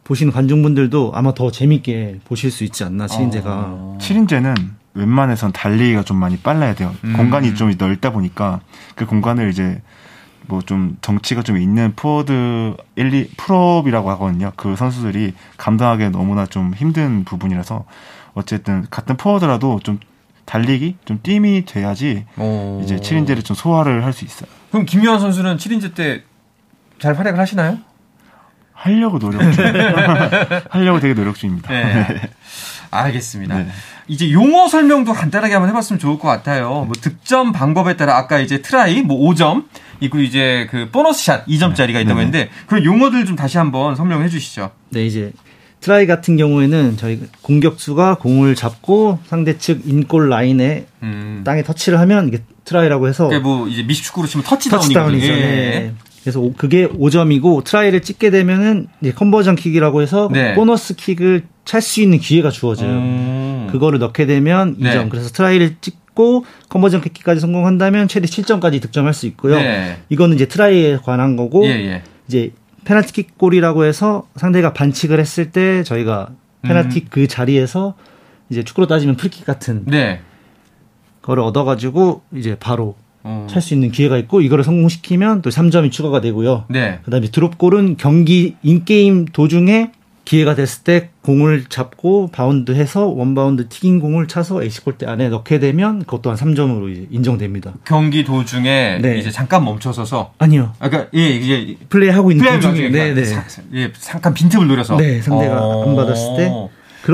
보시는 0.05 0.33
관중분들도 0.33 1.13
아마 1.15 1.35
더 1.35 1.51
재밌게 1.51 2.21
보실 2.25 2.51
수 2.51 2.65
있지 2.65 2.85
않나 2.85 3.07
7인제가. 3.07 3.45
어. 3.47 3.99
7인제는 4.01 4.55
웬만해선 4.95 5.53
달리기가 5.53 6.05
좀 6.05 6.17
많이 6.17 6.39
빨라야 6.39 6.75
돼요. 6.75 6.95
음. 7.05 7.15
공간이 7.17 7.55
좀 7.55 7.73
넓다 7.77 8.11
보니까 8.11 8.61
그 8.95 9.05
공간을 9.05 9.51
이제 9.51 9.83
뭐 10.49 10.63
좀 10.63 10.97
덩치가 11.03 11.43
좀 11.43 11.57
있는 11.59 11.93
포워드 11.97 12.77
1, 12.97 13.15
2 13.15 13.29
prop이라고 13.37 14.11
하거든요. 14.13 14.53
그 14.57 14.75
선수들이 14.77 15.35
감당하기 15.57 16.11
너무나 16.11 16.47
좀 16.47 16.75
힘든 16.75 17.25
부분이라서 17.25 17.85
어쨌든 18.35 18.87
같은 18.91 19.17
포워드라도 19.17 19.81
좀 19.83 19.99
달리기 20.45 20.97
좀 21.05 21.21
띠이 21.23 21.65
돼야지 21.65 22.25
오. 22.39 22.81
이제 22.83 22.97
7인제를 22.97 23.45
좀 23.45 23.55
소화를 23.57 24.05
할 24.05 24.13
수 24.13 24.25
있어요. 24.25 24.49
그럼 24.71 24.87
김유한 24.87 25.21
선수는 25.21 25.57
7인제 25.57 25.95
때 25.95 26.23
잘 26.99 27.13
활약을 27.19 27.39
하시나요? 27.39 27.77
하려고 28.73 29.19
노력 29.19 29.41
중. 29.53 29.65
하려고 30.71 31.01
되게 31.01 31.13
노력 31.15 31.35
중입니다. 31.37 31.69
네. 31.71 32.31
알겠습니다. 32.91 33.59
네. 33.59 33.69
이제 34.09 34.31
용어 34.33 34.69
설명도 34.69 35.13
간단하게 35.13 35.55
한번 35.55 35.69
해봤으면 35.71 35.99
좋을 35.99 36.19
것 36.19 36.29
같아요. 36.29 36.85
뭐 36.85 36.93
득점 36.99 37.53
방법에 37.53 37.97
따라 37.97 38.17
아까 38.17 38.39
이제 38.39 38.63
트라이 38.63 39.03
뭐 39.03 39.19
5점 39.31 39.65
있고 40.01 40.19
이제 40.19 40.67
그 40.71 40.89
보너스 40.91 41.25
샷 41.25 41.47
2점짜리가 41.47 42.01
있다고 42.03 42.21
했는데 42.21 42.51
그런 42.67 42.85
용어들 42.85 43.25
좀 43.27 43.37
다시 43.37 43.59
한번 43.59 43.97
설명해 43.97 44.29
주시죠. 44.29 44.71
네, 44.91 45.07
이제 45.07 45.33
트라이 45.81 46.07
같은 46.07 46.37
경우에는 46.37 46.97
저희 46.97 47.21
공격수가 47.43 48.17
공을 48.17 48.55
잡고 48.55 49.21
상대 49.27 49.59
측 49.59 49.83
인골 49.87 50.29
라인에 50.29 50.87
음. 51.03 51.43
땅에 51.45 51.63
터치를 51.63 52.01
하면 52.01 52.29
이게 52.29 52.43
트라이라고 52.65 53.09
해서 53.09 53.29
그러니까 53.29 53.49
뭐 53.49 53.69
이제 53.69 53.83
미식축구로 53.83 54.27
치면 54.27 54.45
터치다운이죠. 54.45 55.27
예. 55.27 55.37
네. 55.37 55.95
그래서 56.23 56.41
그게 56.57 56.89
5점이고 56.89 57.63
트라이를 57.63 58.03
찍게 58.03 58.31
되면은 58.31 58.89
이제 59.01 59.13
conversion 59.13 59.55
킥이라고 59.55 60.03
해서 60.03 60.29
네. 60.33 60.55
보너스 60.55 60.97
킥을 60.97 61.45
찰 61.65 61.81
수 61.81 62.01
있는 62.01 62.19
기회가 62.19 62.51
주어져요. 62.51 62.91
음. 62.91 63.69
그거를 63.71 64.01
넣게 64.01 64.27
되면 64.27 64.77
2점. 64.79 64.83
네. 64.83 65.09
그래서 65.09 65.29
트라이를 65.31 65.77
찍 65.81 65.99
고 66.17 66.45
conversion 66.71 67.03
킥까지 67.03 67.41
성공한다면 67.41 68.09
최대 68.09 68.27
7점까지 68.27 68.81
득점할 68.83 69.15
수 69.15 69.27
있고요. 69.27 69.57
네. 69.57 69.99
이거는 70.09 70.35
이제 70.35 70.47
트라이에 70.47 70.97
관한 70.97 71.37
거고 71.37 71.65
예, 71.67 71.71
예. 71.71 72.03
이제 72.27 72.53
페널티킥 72.85 73.37
골이라고 73.37 73.85
해서 73.85 74.27
상대가 74.35 74.73
반칙을 74.73 75.21
했을 75.21 75.53
때 75.53 75.83
저희가 75.85 76.31
페널티 76.63 77.01
음. 77.01 77.07
그 77.11 77.29
자리에서 77.29 77.95
이제 78.49 78.65
축구로 78.65 78.87
따지면 78.87 79.17
프리킥 79.17 79.45
같은 79.45 79.85
네. 79.87 80.21
거를 81.21 81.43
얻어가지고 81.43 82.23
이제 82.35 82.57
바로 82.59 82.97
어. 83.23 83.47
찰수 83.51 83.75
있는 83.75 83.91
기회가 83.91 84.17
있고 84.19 84.41
이거를 84.41 84.65
성공시키면 84.65 85.43
또 85.43 85.51
3점이 85.51 85.91
추가가 85.91 86.21
되고요. 86.21 86.65
네. 86.71 87.01
그다음에 87.05 87.29
드롭골은 87.29 87.97
경기 87.99 88.57
in-game 88.63 89.27
도중에 89.27 89.91
기회가 90.27 90.57
됐을 90.57 90.83
때 90.83 91.11
공을 91.23 91.67
잡고 91.69 92.31
바운드해서 92.33 93.07
원바운드 93.07 93.69
튀긴 93.69 94.01
공을 94.01 94.27
차서 94.27 94.63
H 94.65 94.71
골대 94.71 95.07
안에 95.07 95.29
넣게 95.29 95.61
되면 95.61 96.01
그것 96.01 96.21
또한 96.21 96.37
3점으로 96.37 96.91
이제 96.91 97.07
인정됩니다. 97.11 97.73
경기 97.85 98.25
도중에 98.25 98.99
네. 99.01 99.19
이제 99.19 99.31
잠깐 99.31 99.65
멈춰서서 99.65 100.35
아니요. 100.39 100.73
아까 100.81 101.07
예 101.15 101.29
이제 101.29 101.77
플레이 101.89 102.11
하고 102.11 102.33
있는 102.33 102.45
플레이 102.45 102.61
도중에 102.61 102.89
네, 102.89 103.15
네. 103.15 103.23
예 103.75 103.93
잠깐 103.99 104.35
빈틈을 104.35 104.67
노려서 104.67 104.97
네 104.97 105.23
상대가 105.23 105.65
어... 105.65 105.89
안 105.89 105.95
받았을 105.95 106.37
때 106.37 106.53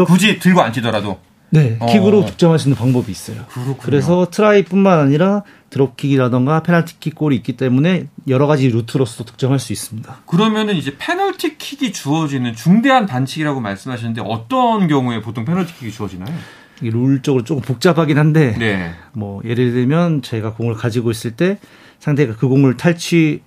굳이 0.07 0.39
들고 0.39 0.63
안 0.63 0.73
뛰더라도 0.73 1.19
네, 1.53 1.79
킥으로 1.87 2.21
어. 2.21 2.27
득점할 2.27 2.59
수 2.59 2.69
있는 2.69 2.79
방법이 2.79 3.13
있어요. 3.13 3.45
그렇군요. 3.51 3.77
그래서 3.77 4.27
트라이뿐만 4.31 4.99
아니라 4.99 5.43
드롭킥이라던가 5.69 6.63
페널티킥 6.63 7.15
골이 7.15 7.37
있기 7.37 7.59
때문에 7.59 8.09
여러 8.27 8.47
가지 8.47 8.69
루트로서 8.69 9.25
득점할 9.25 9.59
수 9.59 9.75
있습니다. 9.75 10.23
그러면은 10.27 10.77
이제 10.77 10.97
페널티킥이 10.97 11.93
주어지는 11.93 12.55
중대한 12.55 13.05
반칙이라고 13.05 13.61
말씀하셨는데 13.61 14.23
어떤 14.25 14.89
경우에 14.89 15.21
보통 15.21 15.45
페널티킥이 15.45 15.93
주어지나요? 15.93 16.35
이게 16.81 16.91
룰적으로 16.91 17.45
조금 17.45 17.63
복잡하긴 17.63 18.17
한데 18.17 18.57
네. 18.59 18.95
뭐 19.13 19.43
예를 19.45 19.73
들면 19.73 20.23
제가 20.23 20.55
공을 20.55 20.75
가지고 20.75 21.11
있을 21.11 21.33
때 21.33 21.59
상대가 21.99 22.35
그 22.35 22.49
공을 22.49 22.79
탈취하기 22.79 23.41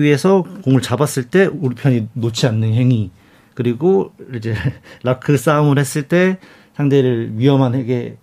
위해서 0.00 0.44
공을 0.62 0.80
잡았을 0.80 1.24
때 1.24 1.50
우리 1.52 1.74
편이 1.74 2.08
놓지 2.12 2.46
않는 2.46 2.72
행위 2.72 3.10
그리고 3.54 4.12
이제 4.34 4.54
라크 5.02 5.36
싸움을 5.36 5.78
했을 5.78 6.04
때 6.04 6.38
상대를 6.80 7.32
위험한에게 7.36 8.16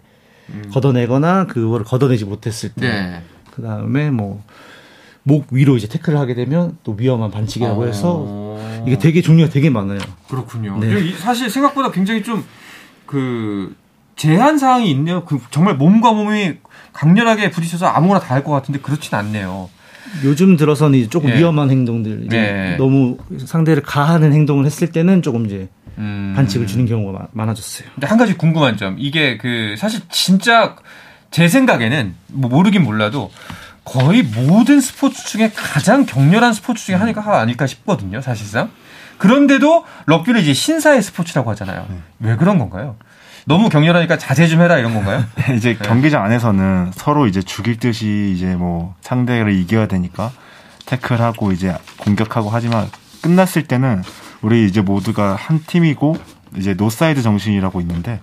음. 0.49 0.69
걷어내거나 0.71 1.47
그거를 1.47 1.85
걷어내지 1.85 2.25
못했을 2.25 2.69
때, 2.69 2.87
네. 2.87 3.21
그 3.51 3.61
다음에 3.61 4.09
뭐 4.11 4.41
목 5.27 5.47
위로 5.51 5.75
이제 5.75 5.89
태클을 5.89 6.17
하게 6.17 6.35
되면 6.35 6.77
또 6.85 6.95
위험한 6.97 7.31
반칙이라고 7.31 7.81
어... 7.81 7.85
해서 7.85 8.57
이게 8.87 8.97
되게 8.97 9.21
종류가 9.21 9.49
되게 9.49 9.69
많아요. 9.69 9.99
그렇군요. 10.29 10.77
네. 10.79 11.11
사실 11.17 11.49
생각보다 11.49 11.91
굉장히 11.91 12.23
좀 12.23 12.43
그 13.05 13.73
제한 14.17 14.57
사항이 14.57 14.91
있네요. 14.91 15.23
그 15.23 15.39
정말 15.49 15.75
몸과 15.77 16.11
몸이 16.11 16.55
강렬하게 16.93 17.51
부딪혀서 17.51 17.87
아무거나 17.87 18.19
다 18.19 18.35
할 18.35 18.43
것 18.43 18.51
같은데 18.51 18.79
그렇진 18.81 19.15
않네요. 19.15 19.69
요즘 20.25 20.57
들어서는 20.57 21.09
조금 21.09 21.29
네. 21.29 21.37
위험한 21.37 21.69
행동들, 21.71 22.25
이제 22.25 22.37
네. 22.37 22.75
너무 22.77 23.17
상대를 23.45 23.83
가하는 23.83 24.33
행동을 24.33 24.65
했을 24.65 24.91
때는 24.91 25.21
조금 25.21 25.45
이제 25.45 25.69
음. 25.97 26.33
반칙을 26.35 26.67
주는 26.67 26.85
경우가 26.85 27.27
많아졌어요. 27.31 27.89
근데 27.95 28.07
한 28.07 28.17
가지 28.17 28.35
궁금한 28.35 28.77
점, 28.77 28.95
이게 28.99 29.37
그 29.37 29.75
사실 29.77 30.01
진짜 30.09 30.75
제 31.31 31.47
생각에는 31.47 32.15
뭐 32.27 32.49
모르긴 32.49 32.83
몰라도 32.83 33.31
거의 33.83 34.23
모든 34.23 34.81
스포츠 34.81 35.25
중에 35.25 35.51
가장 35.55 36.05
격렬한 36.05 36.53
스포츠 36.53 36.85
중에 36.85 36.95
하나가 36.95 37.39
아닐까 37.39 37.67
싶거든요, 37.67 38.21
사실상. 38.21 38.69
그런데도 39.17 39.85
럭비를 40.05 40.41
이제 40.41 40.53
신사의 40.53 41.01
스포츠라고 41.01 41.49
하잖아요. 41.51 41.85
네. 41.89 41.97
왜 42.19 42.35
그런 42.35 42.59
건가요? 42.59 42.97
너무 43.45 43.69
격렬하니까 43.69 44.17
자제 44.17 44.47
좀 44.47 44.61
해라 44.61 44.77
이런 44.77 44.93
건가요? 44.93 45.23
이제 45.55 45.77
네. 45.77 45.87
경기장 45.87 46.23
안에서는 46.23 46.91
서로 46.93 47.27
이제 47.27 47.41
죽일 47.41 47.79
듯이 47.79 48.33
이제 48.35 48.55
뭐 48.55 48.95
상대를 49.01 49.53
이겨야 49.53 49.87
되니까 49.87 50.31
태클하고 50.85 51.53
이제 51.53 51.73
공격하고 51.97 52.49
하지만 52.49 52.87
끝났을 53.21 53.63
때는 53.63 54.03
우리 54.41 54.65
이제 54.65 54.81
모두가 54.81 55.35
한 55.35 55.61
팀이고 55.65 56.17
이제 56.55 56.73
노사이드 56.73 57.21
정신이라고 57.21 57.81
있는데 57.81 58.19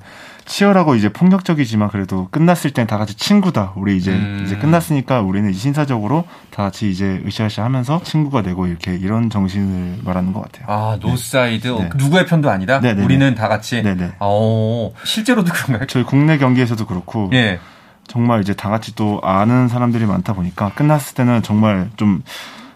치열하고 0.47 0.95
이제 0.95 1.09
폭력적이지만 1.09 1.89
그래도 1.89 2.29
끝났을 2.31 2.71
땐 2.71 2.87
다 2.87 2.99
같이 2.99 3.17
친구다. 3.17 3.73
우리 3.77 3.97
이제 3.97 4.13
음. 4.13 4.43
이제 4.45 4.57
끝났으니까 4.57 5.23
우리는 5.23 5.51
신사적으로 5.53 6.25
다 6.51 6.65
같이 6.65 6.91
이제 6.91 7.23
으쌰으쌰 7.27 7.65
하면서 7.65 8.03
친구가 8.03 8.43
되고 8.43 8.67
이렇게 8.67 8.95
이런 8.95 9.31
정신을 9.31 10.01
말하는 10.05 10.35
것 10.35 10.43
같아요. 10.43 10.67
아 10.69 10.99
노사이드 11.01 11.69
네. 11.69 11.91
누구의 11.97 12.27
편도 12.27 12.51
아니다. 12.51 12.81
네네네. 12.81 13.05
우리는 13.05 13.35
다 13.35 13.49
같이. 13.49 13.83
네네. 13.83 14.17
오, 14.21 14.93
실제로도 15.05 15.51
그런가요? 15.51 15.87
저희 15.87 16.05
국내 16.05 16.37
경기에서도 16.37 16.85
그렇고. 16.87 17.29
네. 17.31 17.59
정말 18.07 18.43
이제 18.43 18.53
다 18.53 18.69
같이 18.69 18.95
또 18.95 19.21
아는 19.23 19.69
사람들이 19.69 20.05
많다 20.05 20.35
보니까 20.35 20.73
끝났을 20.75 21.15
때는 21.15 21.43
정말 21.43 21.89
좀 21.97 22.23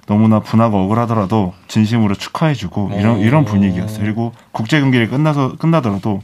너무나 0.09 0.41
분하고 0.41 0.79
억울하더라도 0.85 1.53
진심으로 1.69 2.15
축하해주고 2.15 2.93
이런 2.99 3.19
이런 3.21 3.45
분위기였어요. 3.45 4.01
그리고 4.01 4.33
국제 4.53 4.81
경기를 4.81 5.09
끝나서 5.09 5.57
끝나더라도 5.57 6.23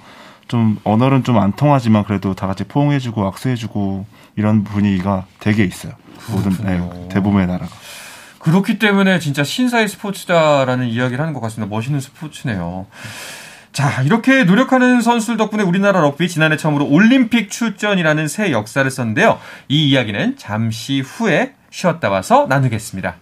좀 0.49 0.79
언어는 0.85 1.23
좀 1.23 1.37
안 1.39 1.53
통하지만 1.53 2.05
그래도 2.05 2.35
다 2.35 2.47
같이 2.47 2.65
포옹해주고 2.65 3.27
악수해주고 3.27 4.07
이런 4.37 4.65
분위기가 4.65 5.27
되게 5.39 5.65
있어요. 5.65 5.93
모든 6.31 6.53
네, 6.65 7.09
대부분의 7.11 7.47
나라가. 7.47 7.69
그렇기 8.39 8.79
때문에 8.79 9.19
진짜 9.19 9.45
신사의 9.45 9.89
스포츠다라는 9.89 10.89
이야기를 10.89 11.21
하는 11.21 11.35
것 11.35 11.41
같습니다. 11.41 11.75
멋있는 11.75 12.01
스포츠네요. 12.01 12.87
자, 13.73 14.03
이렇게 14.03 14.45
노력하는 14.45 15.01
선수들 15.03 15.37
덕분에 15.37 15.63
우리나라 15.63 16.01
럭비 16.01 16.29
지난해 16.29 16.57
처음으로 16.57 16.87
올림픽 16.87 17.51
출전이라는 17.51 18.29
새 18.29 18.53
역사를 18.53 18.89
썼는데요. 18.91 19.39
이 19.69 19.89
이야기는 19.91 20.37
잠시 20.39 21.01
후에 21.01 21.55
쉬었다 21.71 22.09
와서 22.09 22.47
나누겠습니다. 22.49 23.17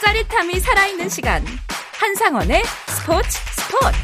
짜릿함이 0.00 0.60
살아있는 0.60 1.08
시간. 1.08 1.44
한상원의 1.98 2.62
스포츠 2.88 3.28
스포츠. 3.56 3.98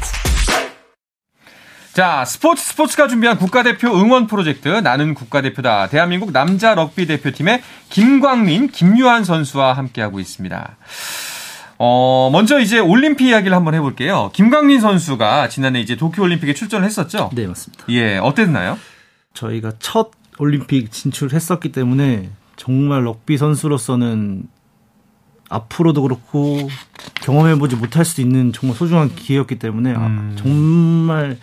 자, 1.93 2.23
스포츠 2.25 2.63
스포츠가 2.63 3.07
준비한 3.07 3.37
국가대표 3.37 3.89
응원 3.89 4.27
프로젝트 4.27 4.69
나는 4.69 5.13
국가대표다. 5.13 5.87
대한민국 5.87 6.31
남자 6.31 6.75
럭비 6.75 7.07
대표팀의 7.07 7.61
김광민, 7.89 8.69
김유한 8.69 9.23
선수와 9.23 9.73
함께하고 9.73 10.19
있습니다. 10.19 10.77
어, 11.81 12.29
먼저 12.31 12.59
이제 12.59 12.77
올림픽 12.77 13.29
이야기를 13.29 13.55
한번 13.55 13.73
해볼게요. 13.73 14.31
김광민 14.33 14.81
선수가 14.81 15.47
지난해 15.47 15.79
이제 15.79 15.95
도쿄올림픽에 15.95 16.53
출전을 16.53 16.85
했었죠? 16.85 17.29
네, 17.33 17.47
맞습니다. 17.47 17.85
예, 17.87 18.17
어땠나요? 18.17 18.77
저희가 19.33 19.71
첫 19.79 20.11
올림픽 20.39 20.91
진출했었기 20.91 21.71
때문에 21.71 22.29
정말 22.57 23.05
럭비 23.05 23.37
선수로서는 23.37 24.43
앞으로도 25.47 26.01
그렇고 26.01 26.69
경험해보지 27.21 27.77
못할 27.77 28.03
수 28.03 28.19
있는 28.19 28.51
정말 28.51 28.77
소중한 28.77 29.15
기회였기 29.15 29.57
때문에 29.57 29.95
음. 29.95 30.35
정말 30.37 31.37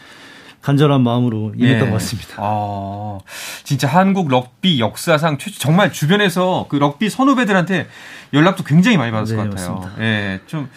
간절한 0.66 1.00
마음으로 1.00 1.52
임했던 1.56 1.78
네. 1.78 1.87
것 1.87 1.92
같습니다. 1.92 2.35
아, 2.38 3.20
진짜 3.62 3.87
한국 3.87 4.26
럭비 4.28 4.80
역사상 4.80 5.38
최초 5.38 5.61
정말 5.61 5.92
주변에서 5.92 6.66
그 6.68 6.75
럭비 6.75 7.08
선후배들한테 7.08 7.87
연락도 8.32 8.64
굉장히 8.64 8.96
많이 8.96 9.12
받았을 9.12 9.37
네, 9.37 9.44
것 9.44 9.50
같아요. 9.50 9.75
맞습니다. 9.76 10.02
예, 10.02 10.40
좀 10.49 10.68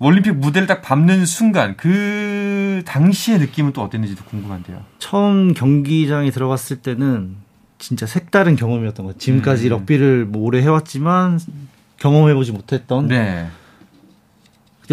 올림픽 0.00 0.32
무대를 0.32 0.66
딱 0.66 0.82
밟는 0.82 1.26
순간 1.26 1.76
그 1.76 2.82
당시의 2.86 3.38
느낌은 3.38 3.72
또 3.72 3.82
어땠는지도 3.82 4.24
궁금한데요. 4.24 4.82
처음 4.98 5.54
경기장에 5.54 6.32
들어갔을 6.32 6.78
때는 6.78 7.36
진짜 7.78 8.06
색다른 8.06 8.56
경험이었던 8.56 9.06
것 9.06 9.12
같아요. 9.12 9.20
지금까지 9.20 9.68
음. 9.68 9.70
럭비를 9.70 10.24
뭐 10.24 10.42
오래 10.42 10.60
해왔지만 10.60 11.38
경험해보지 11.98 12.50
못했던 12.50 13.06
네. 13.06 13.46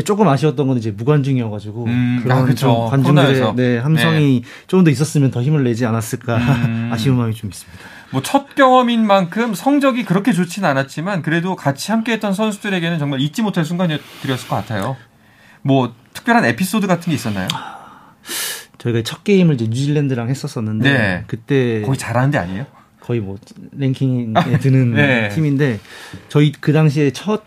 조금 0.03 0.27
아쉬웠던 0.27 0.67
건 0.67 0.77
이제 0.77 0.91
무관중이어가지고 0.91 1.85
음, 1.85 2.19
그런 2.23 2.37
아, 2.39 2.45
그쵸. 2.45 2.87
관중들의 2.89 3.55
네, 3.55 3.77
함성이 3.77 4.41
네. 4.41 4.47
조금 4.67 4.83
더 4.83 4.91
있었으면 4.91 5.31
더 5.31 5.41
힘을 5.41 5.63
내지 5.63 5.85
않았을까 5.85 6.37
음. 6.37 6.89
아쉬운 6.93 7.17
마음이 7.17 7.33
좀 7.33 7.49
있습니다. 7.49 7.79
뭐 8.11 8.21
첫 8.21 8.55
경험인 8.55 9.05
만큼 9.05 9.53
성적이 9.53 10.05
그렇게 10.05 10.31
좋진 10.33 10.63
않았지만 10.65 11.21
그래도 11.21 11.55
같이 11.55 11.91
함께했던 11.91 12.33
선수들에게는 12.33 12.99
정말 12.99 13.19
잊지 13.21 13.41
못할 13.41 13.65
순간이었을 13.65 14.47
것 14.47 14.55
같아요. 14.55 14.95
뭐 15.61 15.93
특별한 16.13 16.45
에피소드 16.45 16.87
같은 16.87 17.09
게 17.09 17.15
있었나요? 17.15 17.47
저희가 18.77 19.01
첫 19.03 19.23
게임을 19.23 19.55
이제 19.55 19.65
뉴질랜드랑 19.65 20.29
했었었는데 20.29 20.93
네. 20.93 21.23
그때 21.27 21.81
거의 21.81 21.97
잘하는 21.97 22.31
데 22.31 22.37
아니에요? 22.37 22.65
거의 23.01 23.19
뭐 23.19 23.37
랭킹에 23.71 24.59
드는 24.61 24.93
네. 24.93 25.29
팀인데 25.29 25.79
저희 26.29 26.51
그 26.51 26.73
당시에 26.73 27.11
첫 27.11 27.43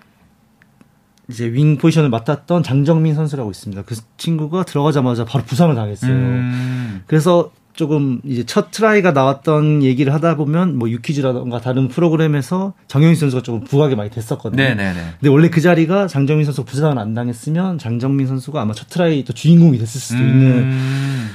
이제 1.31 1.53
윙 1.53 1.79
포지션을 1.79 2.11
맡았던 2.11 2.63
장정민 2.63 3.15
선수라고 3.15 3.51
있습니다. 3.51 3.83
그 3.83 3.97
친구가 4.17 4.65
들어가자마자 4.65 5.25
바로 5.25 5.45
부상을 5.45 5.75
당했어요. 5.75 6.13
음. 6.13 7.03
그래서 7.07 7.51
조금 7.75 8.21
이제 8.25 8.45
첫 8.45 8.71
트라이가 8.71 9.13
나왔던 9.13 9.83
얘기를 9.83 10.13
하다 10.13 10.37
보면 10.37 10.77
뭐 10.77 10.91
유퀴즈라던가 10.91 11.61
다른 11.61 11.89
프로그램에서 11.89 12.75
장정민 12.89 13.17
선수가 13.17 13.43
조금 13.43 13.65
부각이 13.65 13.97
많이 13.97 14.11
됐었거든요. 14.11 14.63
네네네. 14.63 15.01
근데 15.19 15.29
원래 15.29 15.49
그 15.49 15.61
자리가 15.61 16.07
장정민 16.09 16.45
선수가 16.45 16.71
부상을 16.71 16.99
안 16.99 17.15
당했으면 17.15 17.79
장정민 17.79 18.27
선수가 18.27 18.61
아마 18.61 18.75
첫 18.75 18.89
트라이 18.89 19.25
또 19.25 19.33
주인공이 19.33 19.79
됐을 19.79 20.01
수도 20.01 20.21
음. 20.21 20.29
있는 20.29 21.31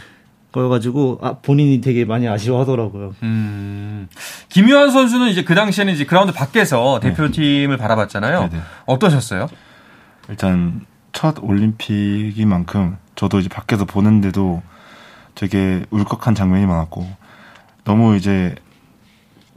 거여가지고 0.51 1.19
아, 1.21 1.37
본인이 1.41 1.81
되게 1.81 2.05
많이 2.05 2.27
아쉬워하더라고요. 2.27 3.15
음. 3.23 4.07
김유한 4.49 4.91
선수는 4.91 5.29
이제 5.29 5.43
그 5.43 5.55
당시에는 5.55 5.93
이제 5.93 6.05
그라운드 6.05 6.31
밖에서 6.31 6.99
대표팀을 7.01 7.75
네. 7.75 7.77
바라봤잖아요. 7.77 8.49
네네. 8.49 8.61
어떠셨어요? 8.85 9.47
일단 10.29 10.85
첫 11.11 11.37
올림픽인 11.41 12.47
만큼 12.47 12.97
저도 13.15 13.39
이제 13.39 13.49
밖에서 13.49 13.85
보는데도 13.85 14.61
되게 15.33 15.83
울컥한 15.89 16.35
장면이 16.35 16.65
많았고 16.65 17.07
너무 17.83 18.15
이제 18.15 18.55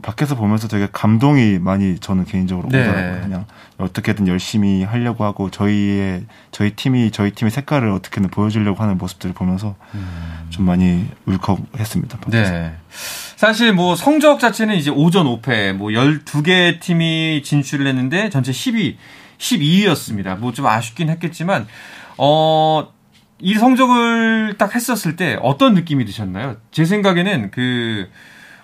밖에서 0.01 0.35
보면서 0.35 0.69
되게 0.69 0.87
감동이 0.91 1.59
많이 1.59 1.99
저는 1.99 2.23
개인적으로 2.23 2.69
네. 2.69 2.81
오더라고요. 2.87 3.21
그냥 3.21 3.45
어떻게든 3.77 4.29
열심히 4.29 4.83
하려고 4.83 5.25
하고 5.25 5.51
저희의 5.51 6.25
저희 6.51 6.71
팀이 6.71 7.11
저희 7.11 7.31
팀의 7.31 7.51
색깔을 7.51 7.89
어떻게든 7.91 8.29
보여주려고 8.29 8.81
하는 8.81 8.97
모습들을 8.97 9.35
보면서 9.35 9.75
음. 9.95 10.47
좀 10.49 10.65
많이 10.65 11.05
울컥했습니다. 11.25 12.17
밖에서. 12.19 12.51
네. 12.51 12.73
사실 13.35 13.73
뭐 13.73 13.95
성적 13.95 14.39
자체는 14.39 14.75
이제 14.75 14.89
오전 14.89 15.25
5패 15.25 15.73
뭐 15.73 15.89
12개 15.89 16.79
팀이 16.79 17.41
진출을 17.43 17.85
했는데 17.87 18.29
전체 18.29 18.53
10위 18.53 18.95
12위였습니다. 19.39 20.37
뭐 20.37 20.51
좀 20.51 20.67
아쉽긴 20.67 21.09
했겠지만 21.09 21.67
어. 22.17 22.93
이 23.41 23.53
성적을 23.53 24.55
딱 24.57 24.75
했었을 24.75 25.15
때 25.15 25.37
어떤 25.41 25.73
느낌이 25.73 26.03
드셨나요? 26.03 26.57
제 26.71 26.83
생각에는 26.83 27.51
그 27.51 28.09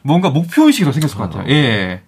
뭔가 0.02 0.30
목표 0.30 0.64
의식이 0.68 0.84
더 0.84 0.92
생겼을 0.92 1.16
것 1.18 1.30
같아요. 1.30 1.50
예. 1.50 2.02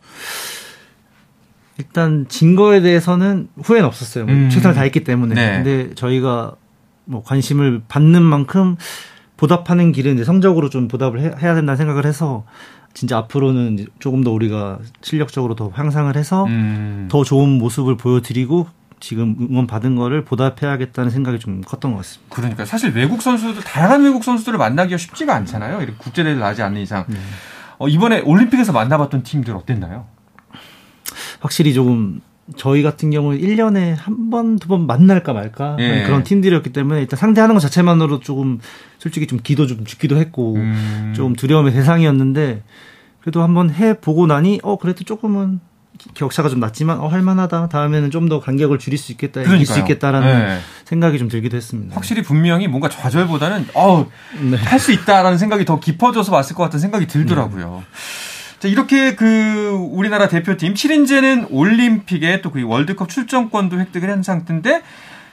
일단 1.78 2.26
진 2.28 2.58
거에 2.58 2.82
대해서는 2.82 3.48
후회는 3.64 3.86
없었어요. 3.88 4.26
뭐 4.26 4.34
음. 4.34 4.50
최선을 4.50 4.76
다했기 4.76 5.06
때문에. 5.06 5.34
네. 5.36 5.52
근데 5.64 5.96
저희가 5.96 6.56
뭐 7.06 7.24
관심을 7.24 7.84
받는 7.88 8.22
만큼 8.22 8.76
보답하는 9.38 9.92
길은 9.92 10.16
이제 10.16 10.24
성적으로 10.24 10.70
좀 10.70 10.88
보답을 10.88 11.22
해, 11.22 11.28
야 11.28 11.56
된다는 11.56 11.78
생각을 11.78 12.06
해서 12.06 12.46
진짜 12.94 13.18
앞으로는 13.18 13.86
조금 14.00 14.24
더 14.24 14.32
우리가 14.32 14.80
실력적으로 15.02 15.56
더 15.56 15.70
향상을 15.70 16.16
해서 16.16 16.46
음. 16.46 17.08
더 17.10 17.24
좋은 17.24 17.48
모습을 17.50 17.96
보여드리고 17.96 18.68
지금 19.00 19.36
응원 19.40 19.68
받은 19.68 19.96
거를 19.96 20.26
보답해야겠다는 20.26 21.12
생각이 21.12 21.38
좀 21.38 21.62
컸던 21.62 21.92
것 21.92 21.98
같습니다. 21.98 22.36
그러니까 22.36 22.66
사실 22.66 22.92
외국 22.96 23.22
선수들 23.22 23.64
다양한 23.64 24.04
외국 24.04 24.24
선수들을 24.24 24.58
만나기가 24.58 24.98
쉽지가 24.98 25.36
않잖아요. 25.36 25.78
이렇게 25.82 25.94
국제 26.00 26.24
대회를 26.24 26.42
나지 26.42 26.64
않는 26.64 26.82
이상. 26.82 27.06
네. 27.08 27.18
어, 27.78 27.88
이번에 27.88 28.22
올림픽에서 28.22 28.72
만나봤던 28.72 29.22
팀들 29.22 29.56
어땠나요? 29.56 30.08
확실히 31.40 31.76
조금 31.76 32.22
저희 32.56 32.82
같은 32.82 33.10
경우는 33.12 33.40
1년에 33.40 33.96
한 33.98 34.30
번, 34.30 34.58
두 34.58 34.68
번 34.70 34.88
만날까 34.88 35.34
말까 35.34 35.76
예. 35.80 36.04
그런 36.04 36.24
팀들이었기 36.24 36.72
때문에 36.72 37.02
일단 37.02 37.18
상대하는 37.18 37.56
것 37.56 37.60
자체만으로 37.60 38.20
조금 38.22 38.60
솔직히 39.00 39.28
좀 39.28 39.40
기도 39.44 39.68
좀 39.68 39.84
죽기도 39.86 40.18
했고 40.18 40.56
음. 40.56 41.14
좀 41.16 41.36
두려움의 41.36 41.74
대상이었는데 41.74 42.64
그래도 43.22 43.44
한번 43.44 43.70
해보고 43.74 44.28
나니 44.28 44.60
어 44.64 44.78
그래도 44.78 45.04
조금은 45.04 45.60
격차가 46.14 46.48
좀 46.48 46.60
낮지만 46.60 47.00
어 47.00 47.08
할만하다 47.08 47.70
다음에는 47.70 48.12
좀 48.12 48.30
더 48.30 48.40
간격을 48.40 48.78
줄일 48.78 48.98
수 49.00 49.12
있겠다 49.12 49.42
그러니까요. 49.42 49.56
이길 49.56 49.66
수 49.66 49.80
있겠다라는 49.80 50.28
네. 50.48 50.60
생각이 50.86 51.18
좀 51.18 51.28
들기도 51.28 51.58
했습니다. 51.58 51.96
확실히 51.96 52.22
분명히 52.22 52.68
뭔가 52.68 52.88
좌절보다는 52.88 53.68
어 53.74 54.06
네. 54.40 54.58
할수 54.58 54.92
있다라는 54.92 55.38
생각이 55.38 55.66
더 55.66 55.80
깊어져서 55.80 56.32
왔을 56.34 56.56
것 56.56 56.64
같은 56.64 56.80
생각이 56.80 57.08
들더라고요. 57.08 57.84
네. 57.84 57.86
자, 58.60 58.68
이렇게 58.68 59.16
그 59.16 59.70
우리나라 59.92 60.28
대표팀 60.28 60.74
7인제는 60.74 61.48
올림픽에 61.52 62.42
또 62.42 62.52
그 62.52 62.64
월드컵 62.64 63.10
출전권도 63.10 63.80
획득을 63.80 64.10
한 64.10 64.24
상태인데 64.24 64.82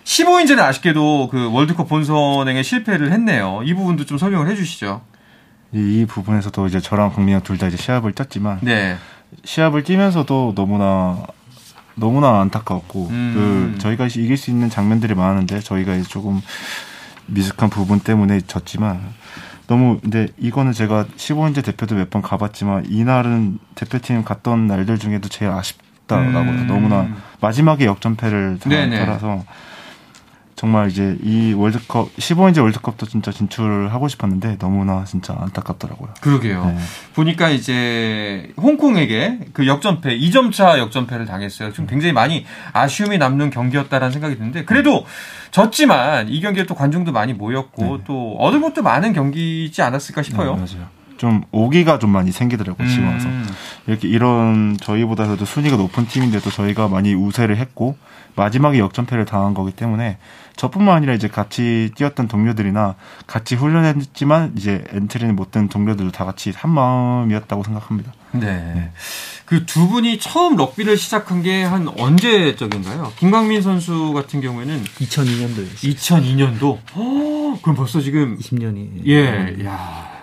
15인제는 0.04 0.58
아쉽게도 0.60 1.28
그 1.30 1.50
월드컵 1.50 1.88
본선행에 1.88 2.62
실패를 2.62 3.12
했네요. 3.12 3.62
이 3.64 3.72
부분도 3.72 4.04
좀 4.04 4.18
설명을 4.18 4.50
해 4.50 4.54
주시죠. 4.54 5.00
이, 5.72 6.00
이 6.00 6.06
부분에서도 6.06 6.66
이제 6.66 6.80
저랑 6.80 7.12
국민이 7.12 7.42
둘다 7.42 7.68
이제 7.68 7.76
시합을 7.78 8.12
뛰었지만 8.12 8.58
네. 8.62 8.96
시합을 9.44 9.82
뛰면서도 9.84 10.52
너무나 10.54 11.22
너무나 11.94 12.40
안타까웠고 12.40 13.08
음. 13.10 13.72
그 13.74 13.78
저희가 13.80 14.06
이길 14.06 14.36
수 14.36 14.50
있는 14.50 14.68
장면들이 14.68 15.14
많은데 15.14 15.60
저희가 15.60 16.00
조금 16.02 16.42
미숙한 17.26 17.70
부분 17.70 18.00
때문에 18.00 18.40
졌지만 18.42 19.00
너무 19.66 19.98
근데 20.00 20.28
이거는 20.38 20.72
제가 20.72 21.06
15인제 21.16 21.64
대표도 21.64 21.94
몇 21.94 22.10
번 22.10 22.20
가봤지만 22.22 22.84
이날은 22.88 23.58
대표팀 23.74 24.24
갔던 24.24 24.66
날들 24.66 24.98
중에도 24.98 25.28
제일 25.28 25.50
아쉽다라고 25.50 26.50
음. 26.50 26.66
너무나 26.66 27.08
마지막에 27.40 27.86
역전패를 27.86 28.58
당하라서 28.98 29.44
정말 30.64 30.88
이제 30.88 31.18
이 31.22 31.52
월드컵 31.52 32.16
15인제 32.16 32.62
월드컵도 32.62 33.04
진짜 33.04 33.30
진출하고 33.30 34.08
싶었는데 34.08 34.56
너무나 34.56 35.04
진짜 35.04 35.36
안타깝더라고요. 35.38 36.14
그러게요. 36.22 36.64
네. 36.64 36.78
보니까 37.14 37.50
이제 37.50 38.50
홍콩에게 38.56 39.40
그 39.52 39.66
역전패 39.66 40.18
2점 40.18 40.52
차 40.52 40.78
역전패를 40.78 41.26
당했어요. 41.26 41.74
좀 41.74 41.86
굉장히 41.86 42.14
많이 42.14 42.46
아쉬움이 42.72 43.18
남는 43.18 43.50
경기였다라는 43.50 44.10
생각이 44.10 44.38
드는데 44.38 44.64
그래도 44.64 45.04
졌지만 45.50 46.30
이 46.30 46.40
경기에 46.40 46.64
또 46.64 46.74
관중도 46.74 47.12
많이 47.12 47.34
모였고 47.34 47.98
네. 47.98 48.04
또 48.06 48.34
얻을 48.38 48.62
것도 48.62 48.82
많은 48.82 49.12
경기지 49.12 49.82
않았을까 49.82 50.22
싶어요. 50.22 50.56
네, 50.56 50.60
맞아요. 50.60 50.88
좀 51.24 51.42
오기가 51.52 51.98
좀 51.98 52.10
많이 52.10 52.32
생기더라고요 52.32 52.86
지금 52.86 53.08
와서 53.08 53.28
음. 53.28 53.48
이렇게 53.86 54.08
이런 54.08 54.76
저희보다도 54.78 55.42
순위가 55.46 55.78
높은 55.78 56.06
팀인데도 56.06 56.50
저희가 56.50 56.88
많이 56.88 57.14
우세를 57.14 57.56
했고 57.56 57.96
마지막에 58.36 58.78
역전패를 58.78 59.24
당한 59.24 59.54
거기 59.54 59.72
때문에 59.72 60.18
저뿐만 60.56 60.96
아니라 60.96 61.14
이제 61.14 61.28
같이 61.28 61.90
뛰었던 61.96 62.28
동료들이나 62.28 62.94
같이 63.26 63.54
훈련했지만 63.54 64.52
이제 64.56 64.84
엔트리는 64.92 65.34
못된 65.34 65.68
동료들도 65.68 66.12
다 66.12 66.24
같이 66.26 66.52
한 66.54 66.70
마음이었다고 66.72 67.62
생각합니다. 67.64 68.12
네. 68.32 68.40
네. 68.40 68.90
그두 69.46 69.88
분이 69.88 70.18
처음 70.18 70.56
럭비를 70.56 70.96
시작한 70.96 71.42
게 71.42 71.64
한 71.64 71.88
언제적인가요? 71.96 73.12
김광민 73.16 73.62
선수 73.62 74.12
같은 74.12 74.40
경우에는 74.40 74.84
2002년도였어요. 74.84 75.94
2002년도? 75.96 76.78
어, 76.94 77.58
그럼 77.62 77.76
벌써 77.76 78.00
지금 78.00 78.36
20년이. 78.38 79.06
예. 79.06 79.56
야. 79.64 80.13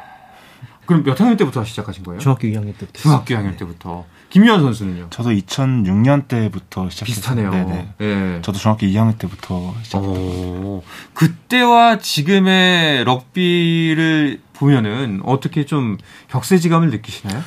그럼 0.92 1.04
몇 1.06 1.18
학년 1.22 1.38
때부터 1.38 1.64
시작하신 1.64 2.04
거예요? 2.04 2.20
중학교 2.20 2.50
2학년 2.50 2.78
때부터. 2.78 3.00
중학교 3.00 3.34
2학년 3.34 3.52
네. 3.52 3.56
때부터. 3.58 4.06
김유한 4.30 4.60
선수는요? 4.60 5.08
저도 5.10 5.30
2006년 5.32 6.28
때부터 6.28 6.90
시작했어요. 6.90 7.16
비슷하네요. 7.16 7.52
네네. 7.52 7.88
네. 7.98 8.40
저도 8.42 8.58
중학교 8.58 8.86
2학년 8.88 9.18
때부터 9.18 9.74
시작했어요. 9.84 10.84
그때와 11.14 12.00
지금의 12.00 13.06
럭비를 13.06 14.42
보면은 14.52 15.22
어떻게 15.24 15.66
좀 15.66 15.98
격세지감을 16.30 16.90
느끼시나요? 16.90 17.42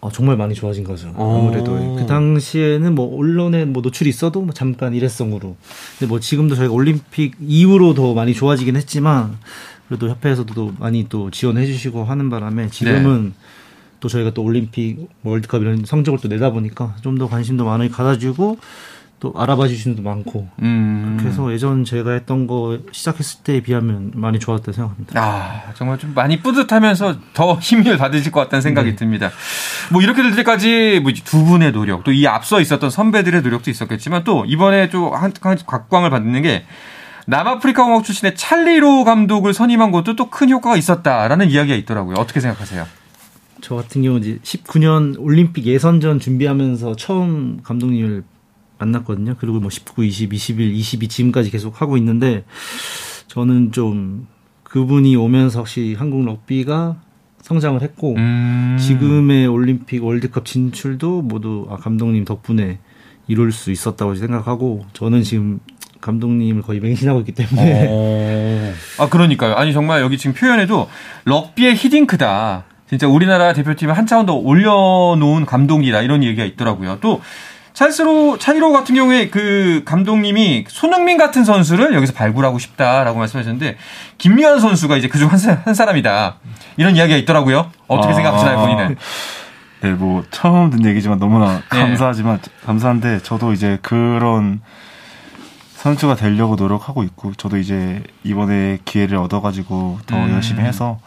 어, 0.00 0.12
정말 0.12 0.36
많이 0.36 0.54
좋아진 0.54 0.84
거죠. 0.84 1.12
아무래도 1.16 1.72
그 1.96 2.06
당시에는 2.06 2.94
뭐 2.94 3.18
언론에 3.18 3.64
뭐 3.64 3.82
노출이 3.82 4.10
있어도 4.10 4.42
뭐 4.42 4.52
잠깐 4.54 4.94
일회성으로. 4.94 5.56
근데 5.98 6.08
뭐 6.08 6.20
지금도 6.20 6.54
저희가 6.54 6.72
올림픽 6.72 7.34
이후로 7.40 7.94
더 7.94 8.14
많이 8.14 8.32
좋아지긴 8.32 8.76
했지만 8.76 9.38
그래도 9.88 10.08
협회에서도 10.08 10.74
많이 10.78 11.06
또 11.08 11.30
지원해 11.30 11.66
주시고 11.66 12.04
하는 12.04 12.30
바람에 12.30 12.68
지금은 12.68 13.24
네. 13.26 13.32
또 14.00 14.08
저희가 14.08 14.30
또 14.32 14.42
올림픽 14.42 15.08
월드컵 15.22 15.62
이런 15.62 15.84
성적을 15.84 16.18
또 16.20 16.28
내다 16.28 16.50
보니까 16.50 16.94
좀 17.02 17.18
더 17.18 17.28
관심도 17.28 17.64
많이 17.64 17.90
가져주고 17.90 18.58
또 19.20 19.32
알아봐 19.36 19.68
주시는 19.68 19.96
분도 19.96 20.10
많고 20.10 20.48
음. 20.60 21.16
그래서 21.18 21.50
예전 21.52 21.84
제가 21.84 22.10
했던 22.12 22.46
거 22.46 22.78
시작했을 22.92 23.42
때에 23.44 23.60
비하면 23.62 24.10
많이 24.14 24.38
좋았다 24.38 24.72
생각합니다. 24.72 25.18
아 25.18 25.72
정말 25.74 25.96
좀 25.98 26.12
많이 26.14 26.40
뿌듯하면서 26.42 27.16
더 27.32 27.54
힘을 27.60 27.96
받으실 27.96 28.32
것 28.32 28.40
같다는 28.40 28.60
생각이 28.60 28.90
네. 28.90 28.96
듭니다. 28.96 29.30
뭐 29.90 30.02
이렇게 30.02 30.22
될 30.22 30.34
때까지 30.36 31.00
뭐 31.02 31.12
두 31.24 31.44
분의 31.44 31.72
노력 31.72 32.04
또 32.04 32.10
이 32.12 32.26
앞서 32.26 32.60
있었던 32.60 32.90
선배들의 32.90 33.40
노력도 33.42 33.70
있었겠지만 33.70 34.24
또 34.24 34.44
이번에 34.46 34.90
좀한 34.90 35.32
각광을 35.66 36.10
받는 36.10 36.42
게 36.42 36.66
남아프리카 37.26 37.84
공화국 37.84 38.04
출신의 38.04 38.36
찰리로 38.36 39.04
감독을 39.04 39.54
선임한 39.54 39.90
것도 39.90 40.16
또 40.16 40.30
큰 40.30 40.50
효과가 40.50 40.76
있었다라는 40.76 41.50
이야기가 41.50 41.76
있더라고요. 41.76 42.16
어떻게 42.18 42.40
생각하세요? 42.40 42.86
저 43.60 43.76
같은 43.76 44.02
경우 44.02 44.18
이제 44.18 44.38
19년 44.42 45.14
올림픽 45.18 45.64
예선전 45.64 46.18
준비하면서 46.20 46.96
처음 46.96 47.60
감독님을 47.62 48.24
만났거든요. 48.78 49.36
그리고 49.38 49.60
뭐 49.60 49.70
19, 49.70 50.04
20, 50.04 50.34
21, 50.34 50.74
22 50.74 51.08
지금까지 51.08 51.50
계속 51.50 51.80
하고 51.80 51.96
있는데 51.96 52.44
저는 53.28 53.72
좀 53.72 54.26
그분이 54.64 55.14
오면서 55.16 55.60
혹시 55.60 55.94
한국 55.96 56.24
럭비가 56.24 56.96
성장을 57.42 57.80
했고 57.80 58.14
음. 58.16 58.76
지금의 58.80 59.46
올림픽 59.46 60.02
월드컵 60.02 60.44
진출도 60.46 61.22
모두 61.22 61.66
아 61.70 61.76
감독님 61.76 62.24
덕분에 62.24 62.80
이룰 63.28 63.52
수 63.52 63.70
있었다고 63.70 64.16
생각하고 64.16 64.84
저는 64.92 65.22
지금 65.22 65.60
감독님을 66.04 66.62
거의 66.62 66.80
맹신하고 66.80 67.20
있기 67.20 67.32
때문에. 67.32 67.86
어... 67.88 68.74
아, 68.98 69.08
그러니까요. 69.08 69.54
아니, 69.54 69.72
정말 69.72 70.02
여기 70.02 70.18
지금 70.18 70.34
표현에도 70.34 70.90
럭비의 71.24 71.74
히딩크다. 71.76 72.64
진짜 72.88 73.08
우리나라 73.08 73.54
대표팀을 73.54 73.96
한 73.96 74.06
차원 74.06 74.26
더 74.26 74.34
올려놓은 74.34 75.46
감독이다. 75.46 76.02
이런 76.02 76.22
얘기가 76.22 76.44
있더라고요. 76.44 76.98
또, 77.00 77.22
찰스로, 77.72 78.38
차이로 78.38 78.70
같은 78.72 78.94
경우에 78.94 79.30
그 79.30 79.82
감독님이 79.86 80.66
손흥민 80.68 81.16
같은 81.16 81.42
선수를 81.42 81.94
여기서 81.94 82.12
발굴하고 82.12 82.58
싶다라고 82.58 83.18
말씀하셨는데, 83.18 83.76
김미환 84.18 84.60
선수가 84.60 84.98
이제 84.98 85.08
그중 85.08 85.28
한, 85.32 85.38
한 85.64 85.74
사람이다. 85.74 86.36
이런 86.76 86.96
이야기가 86.96 87.16
있더라고요. 87.16 87.70
어떻게 87.88 88.12
아... 88.12 88.14
생각하시나요, 88.14 88.58
본인은? 88.58 88.96
네, 89.80 89.90
뭐, 89.92 90.22
처음 90.30 90.70
듣는 90.70 90.88
얘기지만 90.90 91.18
너무나 91.18 91.56
네. 91.56 91.62
감사하지만, 91.68 92.40
네. 92.42 92.50
감사한데, 92.66 93.20
저도 93.22 93.54
이제 93.54 93.78
그런 93.80 94.60
선수가 95.84 96.16
되려고 96.16 96.56
노력하고 96.56 97.02
있고 97.02 97.34
저도 97.34 97.58
이제 97.58 98.02
이번에 98.22 98.78
기회를 98.86 99.18
얻어가지고 99.18 99.98
더 100.06 100.16
음. 100.16 100.30
열심히 100.30 100.62
해서 100.64 100.98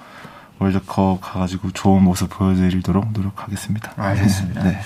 월드컵 0.60 1.18
가가지고 1.20 1.72
좋은 1.72 2.04
모습 2.04 2.30
보여드리도록 2.30 3.12
노력하겠습니다. 3.12 3.94
알겠습니다. 3.98 4.64
네. 4.64 4.80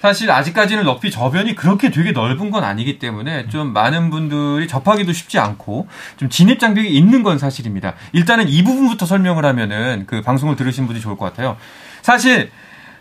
사실 0.00 0.30
아직까지는 0.30 0.84
럭비 0.84 1.10
저변이 1.10 1.54
그렇게 1.54 1.90
되게 1.90 2.12
넓은 2.12 2.50
건 2.50 2.64
아니기 2.64 2.98
때문에 2.98 3.50
좀 3.50 3.74
많은 3.74 4.08
분들이 4.08 4.66
접하기도 4.66 5.12
쉽지 5.12 5.38
않고 5.38 5.86
좀 6.16 6.30
진입 6.30 6.58
장벽이 6.58 6.88
있는 6.88 7.22
건 7.22 7.38
사실입니다. 7.38 7.92
일단은 8.12 8.48
이 8.48 8.64
부분부터 8.64 9.04
설명을 9.04 9.44
하면은 9.44 10.04
그 10.06 10.22
방송을 10.22 10.56
들으신 10.56 10.86
분이 10.86 11.00
좋을 11.00 11.18
것 11.18 11.26
같아요. 11.26 11.58
사실 12.00 12.50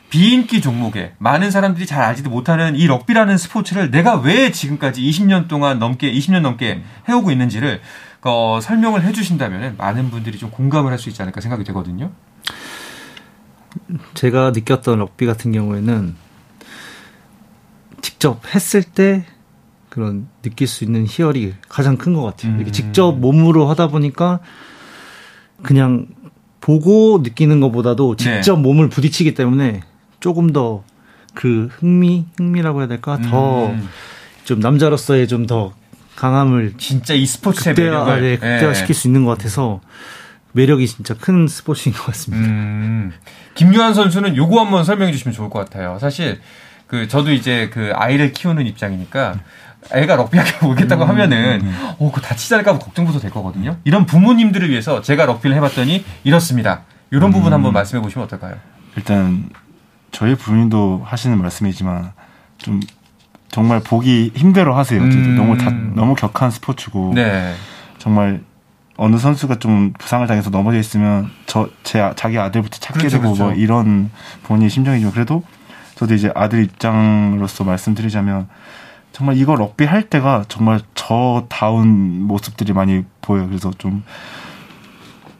비인기 0.09 0.61
종목에 0.61 1.13
많은 1.17 1.51
사람들이 1.51 1.85
잘 1.85 2.01
알지도 2.03 2.29
못하는 2.29 2.75
이 2.75 2.87
럭비라는 2.87 3.37
스포츠를 3.37 3.91
내가 3.91 4.15
왜 4.15 4.51
지금까지 4.51 5.01
20년 5.01 5.47
동안 5.47 5.79
넘게 5.79 6.11
20년 6.11 6.41
넘게 6.41 6.83
해오고 7.09 7.31
있는지를 7.31 7.81
어, 8.21 8.59
설명을 8.61 9.03
해주신다면 9.03 9.75
많은 9.77 10.09
분들이 10.09 10.37
좀 10.37 10.49
공감을 10.51 10.91
할 10.91 10.97
수 10.99 11.09
있지 11.09 11.21
않을까 11.21 11.41
생각이 11.41 11.63
되거든요. 11.65 12.11
제가 14.13 14.51
느꼈던 14.51 14.99
럭비 14.99 15.25
같은 15.25 15.51
경우에는 15.51 16.15
직접 18.01 18.41
했을 18.53 18.83
때 18.83 19.25
그런 19.89 20.27
느낄 20.41 20.67
수 20.67 20.83
있는 20.83 21.05
희열이 21.07 21.53
가장 21.69 21.97
큰 21.97 22.13
것 22.13 22.21
같아요. 22.23 22.53
음. 22.53 22.55
이렇게 22.57 22.71
직접 22.71 23.11
몸으로 23.13 23.67
하다 23.69 23.87
보니까 23.87 24.39
그냥 25.61 26.07
보고 26.61 27.19
느끼는 27.23 27.59
것보다도 27.59 28.15
직접 28.15 28.55
네. 28.55 28.61
몸을 28.61 28.89
부딪히기 28.89 29.33
때문에 29.35 29.81
조금 30.25 30.51
더 30.51 30.83
그 31.35 31.69
흥미 31.79 32.25
흥미라고 32.37 32.79
해야 32.79 32.87
될까 32.87 33.17
음. 33.17 33.87
더좀 34.43 34.59
남자로서의 34.61 35.27
좀 35.27 35.45
더 35.45 35.73
강함을 36.15 36.75
진짜 36.77 37.13
이 37.13 37.25
스포츠의 37.25 37.75
극대화, 37.75 38.05
매력을 38.05 38.21
네, 38.21 38.37
극대화 38.37 38.73
시킬 38.73 38.95
네. 38.95 38.99
수 39.01 39.07
있는 39.07 39.25
것 39.25 39.37
같아서 39.37 39.81
매력이 40.53 40.87
진짜 40.87 41.13
큰 41.13 41.47
스포츠인 41.47 41.93
것 41.93 42.05
같습니다. 42.05 42.47
음. 42.47 43.11
김유한 43.53 43.93
선수는 43.93 44.37
요거 44.37 44.59
한번 44.59 44.85
설명해 44.85 45.11
주시면 45.11 45.35
좋을 45.35 45.49
것 45.49 45.59
같아요. 45.59 45.99
사실 45.99 46.39
그 46.87 47.09
저도 47.09 47.33
이제 47.33 47.69
그 47.71 47.91
아이를 47.93 48.31
키우는 48.31 48.65
입장이니까 48.65 49.35
애가 49.91 50.15
럭비하게 50.15 50.65
오겠다고 50.65 51.03
음, 51.03 51.09
하면은 51.09 51.59
음, 51.61 51.67
음. 51.67 51.91
어, 51.99 52.11
그 52.11 52.21
다치지 52.21 52.53
않을까 52.55 52.79
걱정부터 52.79 53.19
될 53.19 53.29
거거든요. 53.29 53.77
이런 53.83 54.05
부모님들을 54.05 54.69
위해서 54.69 55.01
제가 55.01 55.25
럭비를 55.25 55.55
해봤더니 55.57 56.05
이렇습니다. 56.23 56.83
이런 57.11 57.31
부분 57.31 57.51
한번 57.51 57.73
말씀해 57.73 58.01
보시면 58.01 58.25
어떨까요? 58.25 58.55
일단 58.95 59.49
저희 60.15 60.33
부모님도 60.35 61.01
하시는 61.05 61.37
말씀이지만 61.37 62.13
좀 62.57 62.79
정말 63.49 63.81
보기 63.81 64.31
힘들어 64.33 64.77
하세요. 64.77 65.01
음. 65.01 65.35
너무 65.35 65.57
다, 65.57 65.69
너무 65.71 66.15
격한 66.15 66.51
스포츠고 66.51 67.11
네. 67.15 67.53
정말 67.97 68.41
어느 68.95 69.17
선수가 69.17 69.59
좀 69.59 69.91
부상을 69.99 70.25
당해서 70.25 70.49
넘어져 70.49 70.77
있으면 70.79 71.29
저 71.47 71.69
제 71.83 72.11
자기 72.15 72.37
아들부터 72.39 72.77
찾게 72.79 72.99
그렇죠, 72.99 73.17
되고 73.17 73.23
뭐 73.23 73.33
그렇죠. 73.33 73.51
뭐 73.51 73.53
이런 73.61 74.09
본인의 74.43 74.69
심정이죠. 74.69 75.11
그래도 75.11 75.43
저도 75.95 76.13
이제 76.13 76.31
아들 76.33 76.63
입장으로서 76.63 77.65
말씀드리자면 77.65 78.47
정말 79.11 79.37
이거 79.37 79.55
럭비 79.55 79.83
할 79.85 80.03
때가 80.03 80.45
정말 80.47 80.79
저다운 80.93 82.21
모습들이 82.23 82.71
많이 82.73 83.03
보여요. 83.21 83.47
그래서 83.47 83.71
좀 83.77 84.03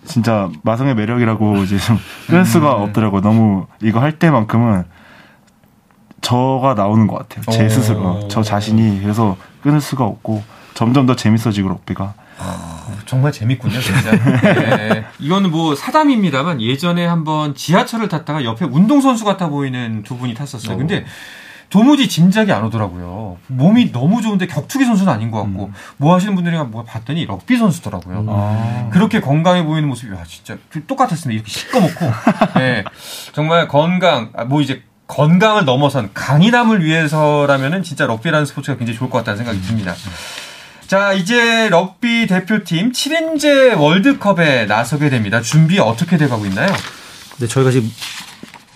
진짜 0.06 0.50
마성의 0.64 0.96
매력이라고 0.96 1.58
이제 1.64 1.78
좀 1.78 1.98
끊을 2.28 2.46
수가 2.46 2.78
음. 2.78 2.84
없더라고요. 2.84 3.22
너무 3.22 3.68
이거 3.82 4.00
할 4.00 4.18
때만큼은 4.18 4.86
저가 6.22 6.74
나오는 6.74 7.06
것 7.08 7.18
같아요. 7.18 7.44
제 7.52 7.66
오. 7.66 7.70
스스로. 7.70 8.28
저 8.30 8.42
자신이. 8.42 9.02
그래서 9.02 9.38
끊을 9.62 9.82
수가 9.82 10.06
없고 10.06 10.44
점점 10.74 11.06
더 11.06 11.16
재밌어지고 11.16 11.70
럭비가. 11.70 12.14
아, 12.38 12.88
정말 13.06 13.32
재밌군요, 13.32 13.80
진짜. 13.80 14.12
네. 14.78 15.06
이거는 15.20 15.52
뭐 15.52 15.76
사담입니다만 15.76 16.62
예전에 16.62 17.06
한번 17.06 17.56
지하철을 17.56 18.10
탔다가 18.10 18.44
옆에 18.44 18.66
운동선수 18.66 19.24
같아 19.24 19.50
보이는 19.50 20.04
두 20.04 20.18
분이 20.18 20.34
탔었어요. 20.34 20.76
오. 20.76 20.78
근데 20.78 21.06
도무지 21.70 22.08
짐작이 22.08 22.52
안 22.52 22.64
오더라고요. 22.66 23.38
몸이 23.48 23.92
너무 23.92 24.22
좋은데 24.22 24.48
격투기 24.48 24.86
선수는 24.86 25.12
아닌 25.12 25.32
것 25.32 25.44
같고 25.44 25.66
음. 25.66 25.74
뭐 25.98 26.14
하시는 26.16 26.36
분들이 26.36 26.58
뭐 26.58 26.84
봤더니 26.84 27.26
럭비 27.26 27.58
선수더라고요. 27.58 28.20
음. 28.20 28.28
아. 28.30 28.90
그렇게 28.92 29.20
건강해 29.20 29.64
보이는 29.64 29.88
모습이 29.88 30.12
와 30.14 30.24
진짜 30.26 30.58
똑같았습니다. 30.88 31.36
이렇게 31.36 31.52
시꺼멓고 31.52 32.12
네, 32.60 32.84
정말 33.34 33.68
건강 33.68 34.30
아, 34.36 34.46
뭐 34.46 34.62
이제 34.62 34.84
건강을 35.08 35.66
넘어선 35.66 36.12
강인함을 36.14 36.84
위해서라면은 36.84 37.84
진짜 37.84 38.06
럭비라는 38.06 38.46
스포츠가 38.46 38.78
굉장히 38.78 38.98
좋을 38.98 39.10
것 39.10 39.20
같다는 39.20 39.38
생각이 39.38 39.62
듭니다. 39.62 39.94
자, 40.88 41.14
이제 41.14 41.68
럭비 41.70 42.28
대표팀 42.28 42.92
7인제 42.92 43.80
월드컵에 43.80 44.66
나서게 44.66 45.10
됩니다. 45.10 45.42
준비 45.42 45.80
어떻게 45.80 46.18
돼가고 46.18 46.46
있나요? 46.46 46.72
네, 47.38 47.48
저희가 47.48 47.72
지금 47.72 47.92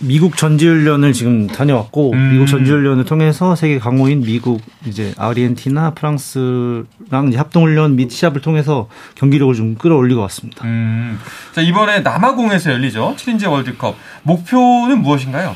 미국 0.02 0.36
전지훈련을 0.36 1.12
지금 1.12 1.46
다녀왔고 1.46 2.12
음. 2.12 2.30
미국 2.32 2.46
전지훈련을 2.46 3.04
통해서 3.04 3.54
세계 3.54 3.78
강호인 3.78 4.22
미국 4.22 4.62
이제 4.86 5.12
아르헨티나 5.18 5.92
프랑스랑 5.94 7.32
합동훈련 7.36 7.96
및 7.96 8.10
시합을 8.10 8.40
통해서 8.40 8.88
경기력을 9.14 9.54
좀 9.54 9.74
끌어올리고 9.74 10.20
왔습니다. 10.22 10.64
음. 10.64 11.18
자 11.52 11.60
이번에 11.60 12.00
남아공에서 12.00 12.72
열리죠 12.72 13.14
7인제 13.18 13.50
월드컵 13.50 13.96
목표는 14.22 15.02
무엇인가요? 15.02 15.54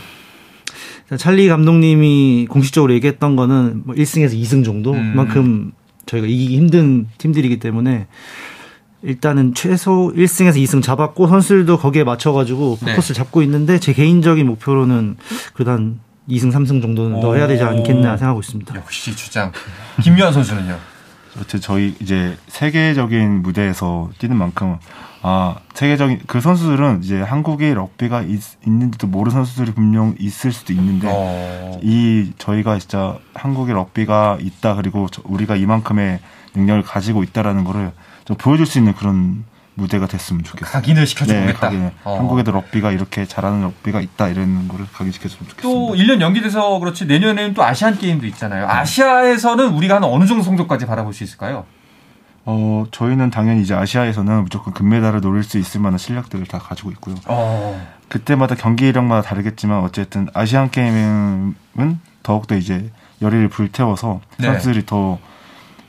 찰리 1.19 1.49
감독님이 1.49 2.47
공식적으로 2.49 2.93
얘기했던 2.95 3.37
거는 3.37 3.83
뭐 3.85 3.95
1승에서 3.95 4.35
2승 4.35 4.65
정도 4.65 4.93
음. 4.93 5.13
그만큼 5.13 5.73
저희가 6.07 6.27
이기기 6.27 6.57
힘든 6.57 7.07
팀들이기 7.17 7.59
때문에 7.59 8.07
일단은 9.05 9.55
최소 9.55 10.13
1승에서 10.17 10.57
2승 10.57 10.83
잡았고 10.83 11.29
선수들도 11.29 11.79
거기에 11.79 12.05
맞춰가지고 12.05 12.79
네. 12.81 12.93
포커스를 12.93 13.15
네. 13.15 13.19
잡고 13.19 13.43
있는데 13.43 13.79
제 13.79 13.93
개인적인 13.93 14.47
목표로는 14.47 15.17
한 15.67 16.01
2승 16.29 16.51
3승 16.53 16.81
정도는 16.81 17.21
더 17.21 17.35
해야 17.35 17.47
되지 17.47 17.63
않겠나 17.63 18.17
생각하고 18.17 18.41
있습니다. 18.41 18.75
역시 18.77 19.15
주장. 19.15 19.53
김유한 20.03 20.33
선수는요? 20.33 20.79
그렇죠. 21.35 21.61
저희 21.61 21.95
이제 22.01 22.37
세계적인 22.49 23.43
무대에서 23.43 24.11
뛰는 24.19 24.37
만큼 24.37 24.79
아 25.21 25.57
세계적인 25.75 26.21
그 26.27 26.41
선수들은 26.41 27.03
이제 27.03 27.21
한국에 27.21 27.75
럭비가 27.75 28.23
있, 28.23 28.41
는지도 28.67 29.07
모르는 29.09 29.33
선수들이 29.33 29.73
분명 29.73 30.15
있을 30.19 30.53
수도 30.53 30.73
있는데 30.73 31.09
어. 31.11 31.81
이 31.83 32.33
저희가 32.39 32.79
진짜 32.79 33.19
한국에 33.35 33.73
럭비가 33.73 34.39
있다 34.41 34.77
그리고 34.77 35.09
우리가 35.25 35.57
이만큼의 35.57 36.21
능력을 36.55 36.83
가지고 36.83 37.23
있다라는 37.23 37.65
거를 37.65 37.93
좀 38.25 38.37
보여줄 38.37 38.67
수 38.67 38.79
있는 38.79 38.95
그런 38.95 39.45
무대가 39.75 40.07
됐으면 40.07 40.45
좋겠어요. 40.45 40.73
각인을 40.73 41.07
시켜주겠다. 41.07 41.71
네, 41.71 41.93
어. 42.05 42.17
한국에도 42.17 42.53
럭비가 42.53 42.93
이렇게 42.93 43.27
잘하는 43.27 43.63
럭비가 43.63 44.01
있다 44.01 44.29
이런 44.29 44.69
거를 44.69 44.87
각인시켜주면 44.93 45.49
좋겠습니다. 45.49 45.63
또 45.63 45.95
1년 45.95 46.21
연기돼서 46.21 46.79
그렇지 46.79 47.07
내년에는 47.07 47.55
또 47.55 47.65
아시안 47.65 47.99
게임도 47.99 48.27
있잖아요. 48.27 48.69
아시아에서는 48.69 49.69
우리가 49.71 49.97
한 49.97 50.05
어느 50.05 50.27
정도 50.27 50.45
성적까지 50.45 50.87
바라볼 50.87 51.13
수 51.13 51.25
있을까요? 51.25 51.67
어, 52.47 52.85
저희는 52.91 53.31
당연히 53.31 53.63
이제 53.63 53.75
아시아에서는 53.75 54.45
무조건 54.45 54.75
금메달을 54.75 55.21
노릴 55.21 55.43
수 55.43 55.59
있을 55.59 55.81
만한 55.81 55.99
실력들을 55.99 56.47
다 56.47 56.59
가지고 56.59 56.91
있고요. 56.93 57.17
어. 57.27 57.95
그때마다 58.09 58.55
경기력마다 58.55 59.23
다르겠지만 59.23 59.81
어쨌든 59.81 60.29
아시안 60.35 60.71
게임은 60.71 61.55
더욱더 62.23 62.55
이제 62.55 62.91
열의를 63.23 63.49
불태워서 63.49 64.21
네. 64.39 64.47
선수들이 64.47 64.87
더 64.87 65.19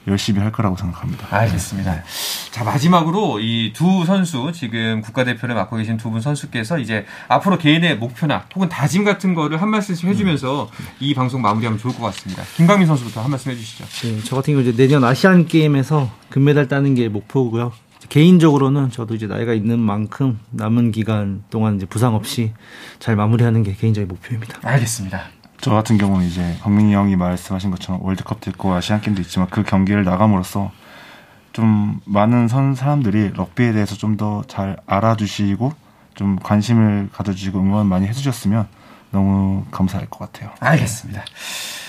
열심히 0.07 0.39
할 0.39 0.51
거라고 0.51 0.77
생각합니다. 0.77 1.27
알겠습니다. 1.29 2.03
자, 2.51 2.63
마지막으로 2.63 3.39
이 3.39 3.73
두 3.73 4.05
선수, 4.05 4.51
지금 4.53 5.01
국가대표를 5.01 5.55
맡고 5.55 5.77
계신 5.77 5.97
두 5.97 6.09
분 6.11 6.21
선수께서 6.21 6.77
이제 6.79 7.05
앞으로 7.27 7.57
개인의 7.57 7.97
목표나 7.97 8.45
혹은 8.55 8.69
다짐 8.69 9.03
같은 9.03 9.33
거를 9.33 9.61
한 9.61 9.69
말씀씩 9.69 10.07
해주면서 10.07 10.69
이 10.99 11.13
방송 11.13 11.41
마무리하면 11.41 11.79
좋을 11.79 11.93
것 11.95 12.03
같습니다. 12.03 12.43
김광민 12.55 12.87
선수부터 12.87 13.21
한 13.21 13.31
말씀 13.31 13.51
해주시죠. 13.51 13.85
네, 14.07 14.19
저 14.23 14.35
같은 14.35 14.53
경우 14.53 14.61
이제 14.65 14.75
내년 14.75 15.03
아시안 15.03 15.45
게임에서 15.47 16.11
금메달 16.29 16.67
따는 16.67 16.95
게 16.95 17.09
목표고요. 17.09 17.71
개인적으로는 18.07 18.91
저도 18.91 19.15
이제 19.15 19.25
나이가 19.25 19.53
있는 19.53 19.79
만큼 19.79 20.39
남은 20.51 20.91
기간 20.91 21.43
동안 21.49 21.77
이제 21.77 21.85
부상 21.87 22.13
없이 22.13 22.53
잘 22.99 23.15
마무리하는 23.15 23.63
게 23.63 23.73
개인적인 23.73 24.07
목표입니다. 24.07 24.59
알겠습니다. 24.61 25.23
저 25.65 25.71
같은 25.71 25.97
경우는 25.97 26.27
이제 26.27 26.55
박민희 26.61 26.93
형이 26.93 27.15
말씀하신 27.15 27.71
것처럼 27.71 28.03
월드컵도 28.03 28.51
있고 28.51 28.71
아시안 28.75 29.01
게임도 29.01 29.23
있지만 29.23 29.47
그 29.49 29.63
경기를 29.63 30.03
나감으로써 30.03 30.71
좀 31.53 31.99
많은 32.05 32.47
선 32.47 32.75
사람들이 32.75 33.31
럭비에 33.33 33.71
대해서 33.73 33.95
좀 33.95 34.15
더 34.15 34.43
잘 34.47 34.77
알아주시고 34.85 35.71
좀 36.13 36.37
관심을 36.37 37.09
가져주시고 37.11 37.59
응원 37.59 37.87
많이 37.87 38.05
해주셨으면 38.05 38.67
너무 39.09 39.65
감사할 39.71 40.05
것 40.11 40.19
같아요. 40.31 40.51
알겠습니다. 40.59 41.23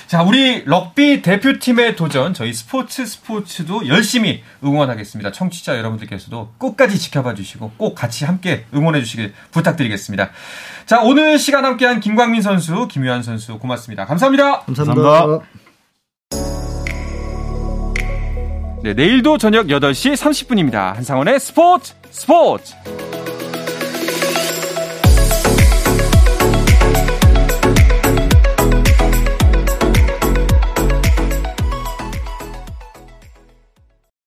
자, 0.06 0.22
우리 0.22 0.64
럭비 0.64 1.20
대표팀의 1.20 1.96
도전, 1.96 2.32
저희 2.32 2.52
스포츠 2.52 3.04
스포츠도 3.04 3.88
열심히 3.88 4.44
응원하겠습니다. 4.62 5.32
청취자 5.32 5.76
여러분들께서도 5.78 6.52
끝까지 6.58 6.96
지켜봐 6.98 7.34
주시고 7.34 7.72
꼭 7.76 7.96
같이 7.96 8.24
함께 8.24 8.66
응원해 8.72 9.00
주시길 9.00 9.34
부탁드리겠습니다. 9.50 10.30
자, 10.86 11.02
오늘 11.02 11.40
시간 11.40 11.64
함께한 11.64 11.98
김광민 11.98 12.40
선수, 12.40 12.86
김유한 12.88 13.24
선수 13.24 13.58
고맙습니다. 13.58 14.06
감사합니다. 14.06 14.60
감사합니다. 14.60 15.10
감사합니다. 15.10 15.46
네, 18.84 18.94
내일도 18.94 19.38
저녁 19.38 19.66
8시 19.66 20.14
30분입니다. 20.14 20.94
한상원의 20.94 21.40
스포츠 21.40 21.94
스포츠! 22.10 22.74